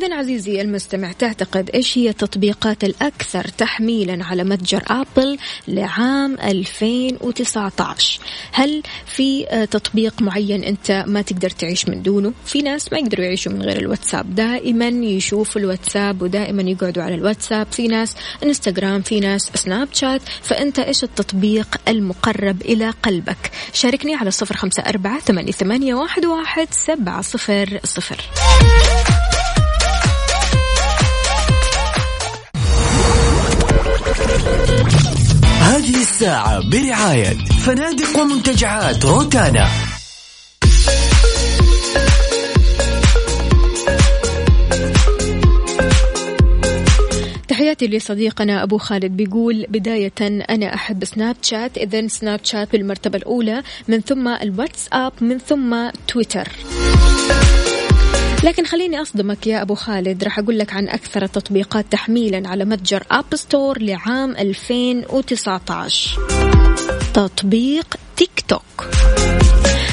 إذا 0.05 0.15
عزيزي 0.15 0.61
المستمع 0.61 1.13
تعتقد 1.13 1.71
إيش 1.75 1.99
هي 1.99 2.09
التطبيقات 2.09 2.85
الأكثر 2.85 3.49
تحميلا 3.49 4.25
على 4.25 4.45
متجر 4.45 4.83
أبل 4.87 5.39
لعام 5.69 6.35
2019 6.41 8.21
هل 8.53 8.83
في 9.07 9.47
تطبيق 9.71 10.23
معين 10.23 10.65
أنت 10.65 11.05
ما 11.07 11.23
تقدر 11.23 11.51
تعيش 11.51 11.89
من 11.89 12.03
دونه؟ 12.03 12.33
في 12.45 12.63
ناس 12.63 12.93
ما 12.93 12.99
يقدروا 12.99 13.25
يعيشوا 13.25 13.53
من 13.53 13.63
غير 13.63 13.77
الواتساب 13.77 14.35
دائما 14.35 14.89
يشوفوا 14.89 15.61
الواتساب 15.61 16.23
ودائما 16.23 16.63
يقعدوا 16.63 17.03
على 17.03 17.15
الواتساب. 17.15 17.67
في 17.73 17.89
ناس 17.89 18.15
إنستغرام 18.43 19.03
في 19.03 19.21
ناس 19.21 19.51
سناب 19.55 19.89
شات. 19.93 20.23
فأنت 20.43 20.79
إيش 20.79 21.05
التطبيق 21.05 21.77
المقرب 21.89 22.63
إلى 22.63 22.91
قلبك؟ 22.91 23.51
شاركني 23.73 24.15
على 24.15 24.31
صفر 24.31 24.57
خمسة 24.57 24.83
أربعة 24.83 25.21
ثمانية 25.51 25.95
واحد 25.95 26.25
واحد 26.25 26.69
سبعة 26.71 27.21
صفر 27.21 27.81
صفر. 27.85 28.21
هذه 35.85 36.01
الساعة 36.01 36.71
برعاية 36.71 37.35
فنادق 37.67 38.19
ومنتجعات 38.19 39.05
روتانا. 39.05 39.69
تحياتي 47.49 47.87
لصديقنا 47.87 48.63
أبو 48.63 48.79
خالد 48.79 49.17
بيقول 49.17 49.67
بداية 49.69 50.13
أنا 50.21 50.75
أحب 50.75 51.05
سناب 51.05 51.37
شات 51.43 51.79
إذن 51.79 52.09
سناب 52.09 52.41
شات 52.43 52.73
بالمرتبة 52.73 53.19
الأولى 53.19 53.63
من 53.89 54.01
ثم 54.01 54.29
الواتساب 54.29 55.13
من 55.21 55.39
ثم 55.39 55.91
تويتر. 56.09 56.49
لكن 58.45 58.65
خليني 58.65 59.03
أصدمك 59.03 59.47
يا 59.47 59.63
أبو 59.63 59.75
خالد. 59.75 60.25
راح 60.25 60.39
أقول 60.39 60.59
لك 60.59 60.73
عن 60.73 60.89
أكثر 60.89 61.23
التطبيقات 61.23 61.87
تحميلا 61.91 62.49
على 62.49 62.65
متجر 62.65 63.03
App 63.11 63.35
Store 63.35 63.83
لعام 63.83 64.37
2019 64.37 66.21
تطبيق 67.15 67.97
تيك 68.17 68.45
توك. 68.49 68.85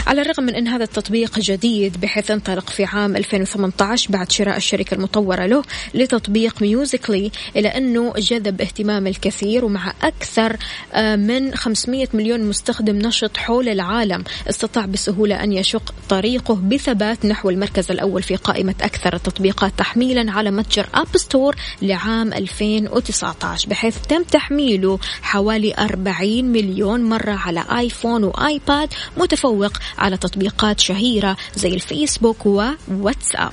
على 0.07 0.21
الرغم 0.21 0.43
من 0.43 0.55
أن 0.55 0.67
هذا 0.67 0.83
التطبيق 0.83 1.39
جديد 1.39 2.01
بحيث 2.01 2.31
انطلق 2.31 2.69
في 2.69 2.85
عام 2.85 3.15
2018 3.15 4.11
بعد 4.11 4.31
شراء 4.31 4.57
الشركة 4.57 4.95
المطورة 4.95 5.45
له 5.45 5.63
لتطبيق 5.93 6.61
Musical.ly 6.61 7.31
إلا 7.55 7.67
أنه 7.67 8.13
جذب 8.17 8.61
اهتمام 8.61 9.07
الكثير 9.07 9.65
ومع 9.65 9.93
أكثر 10.01 10.57
آه، 10.93 11.15
من 11.15 11.55
500 11.55 12.07
مليون 12.13 12.43
مستخدم 12.43 12.95
نشط 12.95 13.37
حول 13.37 13.69
العالم. 13.69 14.23
استطاع 14.49 14.85
بسهولة 14.85 15.43
أن 15.43 15.53
يشق 15.53 15.93
طريقه 16.09 16.55
بثبات 16.55 17.25
نحو 17.25 17.49
المركز 17.49 17.91
الأول 17.91 18.23
في 18.23 18.35
قائمة 18.35 18.75
أكثر 18.81 19.15
التطبيقات 19.15 19.71
تحميلا 19.77 20.31
على 20.31 20.51
متجر 20.51 20.87
App 20.93 21.17
Store 21.17 21.55
لعام 21.81 22.33
2019 22.33 23.69
بحيث 23.69 23.97
تم 24.09 24.23
تحميله 24.23 24.99
حوالي 25.21 25.73
40 25.79 26.43
مليون 26.43 27.03
مرة 27.03 27.31
على 27.31 27.63
آيفون 27.77 28.23
وآيباد 28.23 28.89
متفوق 29.17 29.71
على 29.97 30.17
تطبيقات 30.17 30.79
شهيرة 30.79 31.37
زي 31.55 31.73
الفيسبوك 31.73 32.45
وواتساب. 32.45 33.51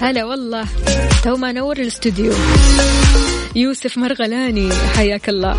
هلا 0.00 0.24
والله 0.24 0.64
تو 1.24 1.36
ما 1.36 1.52
نور 1.52 1.76
الاستوديو 1.76 2.32
يوسف 3.56 3.98
مرغلاني 3.98 4.70
حياك 4.96 5.28
الله. 5.28 5.56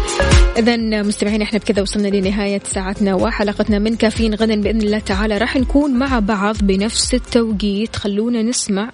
اذا 0.57 1.01
مستمعين 1.03 1.41
إحنا 1.41 1.59
بكذا 1.59 1.81
وصلنا 1.81 2.07
لنهاية 2.07 2.61
ساعتنا 2.65 3.15
وحلقتنا 3.15 3.79
من 3.79 3.95
كافيين 3.95 4.33
غدا 4.35 4.61
بإذن 4.61 4.81
الله 4.81 4.99
تعالى. 4.99 5.37
راح 5.37 5.55
نكون 5.55 5.93
مع 5.93 6.19
بعض 6.19 6.55
بنفس 6.61 7.13
التوقيت. 7.13 7.95
خلونا 7.95 8.41
نسمع. 8.41 8.91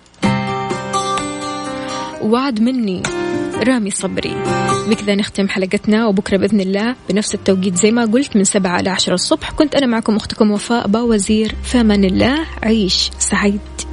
وعد 2.21 2.59
مني. 2.59 3.03
رامي 3.63 3.91
صبري. 3.91 4.35
بكذا 4.89 5.15
نختم 5.15 5.47
حلقتنا 5.47 6.07
وبكرة 6.07 6.37
بإذن 6.37 6.61
الله 6.61 6.95
بنفس 7.09 7.35
التوقيت 7.35 7.75
زي 7.75 7.91
ما 7.91 8.05
قلت 8.05 8.35
من 8.35 8.43
سبعة 8.43 8.79
إلى 8.79 8.89
عشرة 8.89 9.13
الصبح. 9.13 9.51
كنت 9.51 9.75
أنا 9.75 9.85
معكم 9.85 10.15
أختكم 10.15 10.51
وفاء 10.51 10.87
باوزير 10.87 11.55
فمن 11.63 12.05
الله. 12.05 12.45
عيش 12.63 13.11
سعيد. 13.19 13.75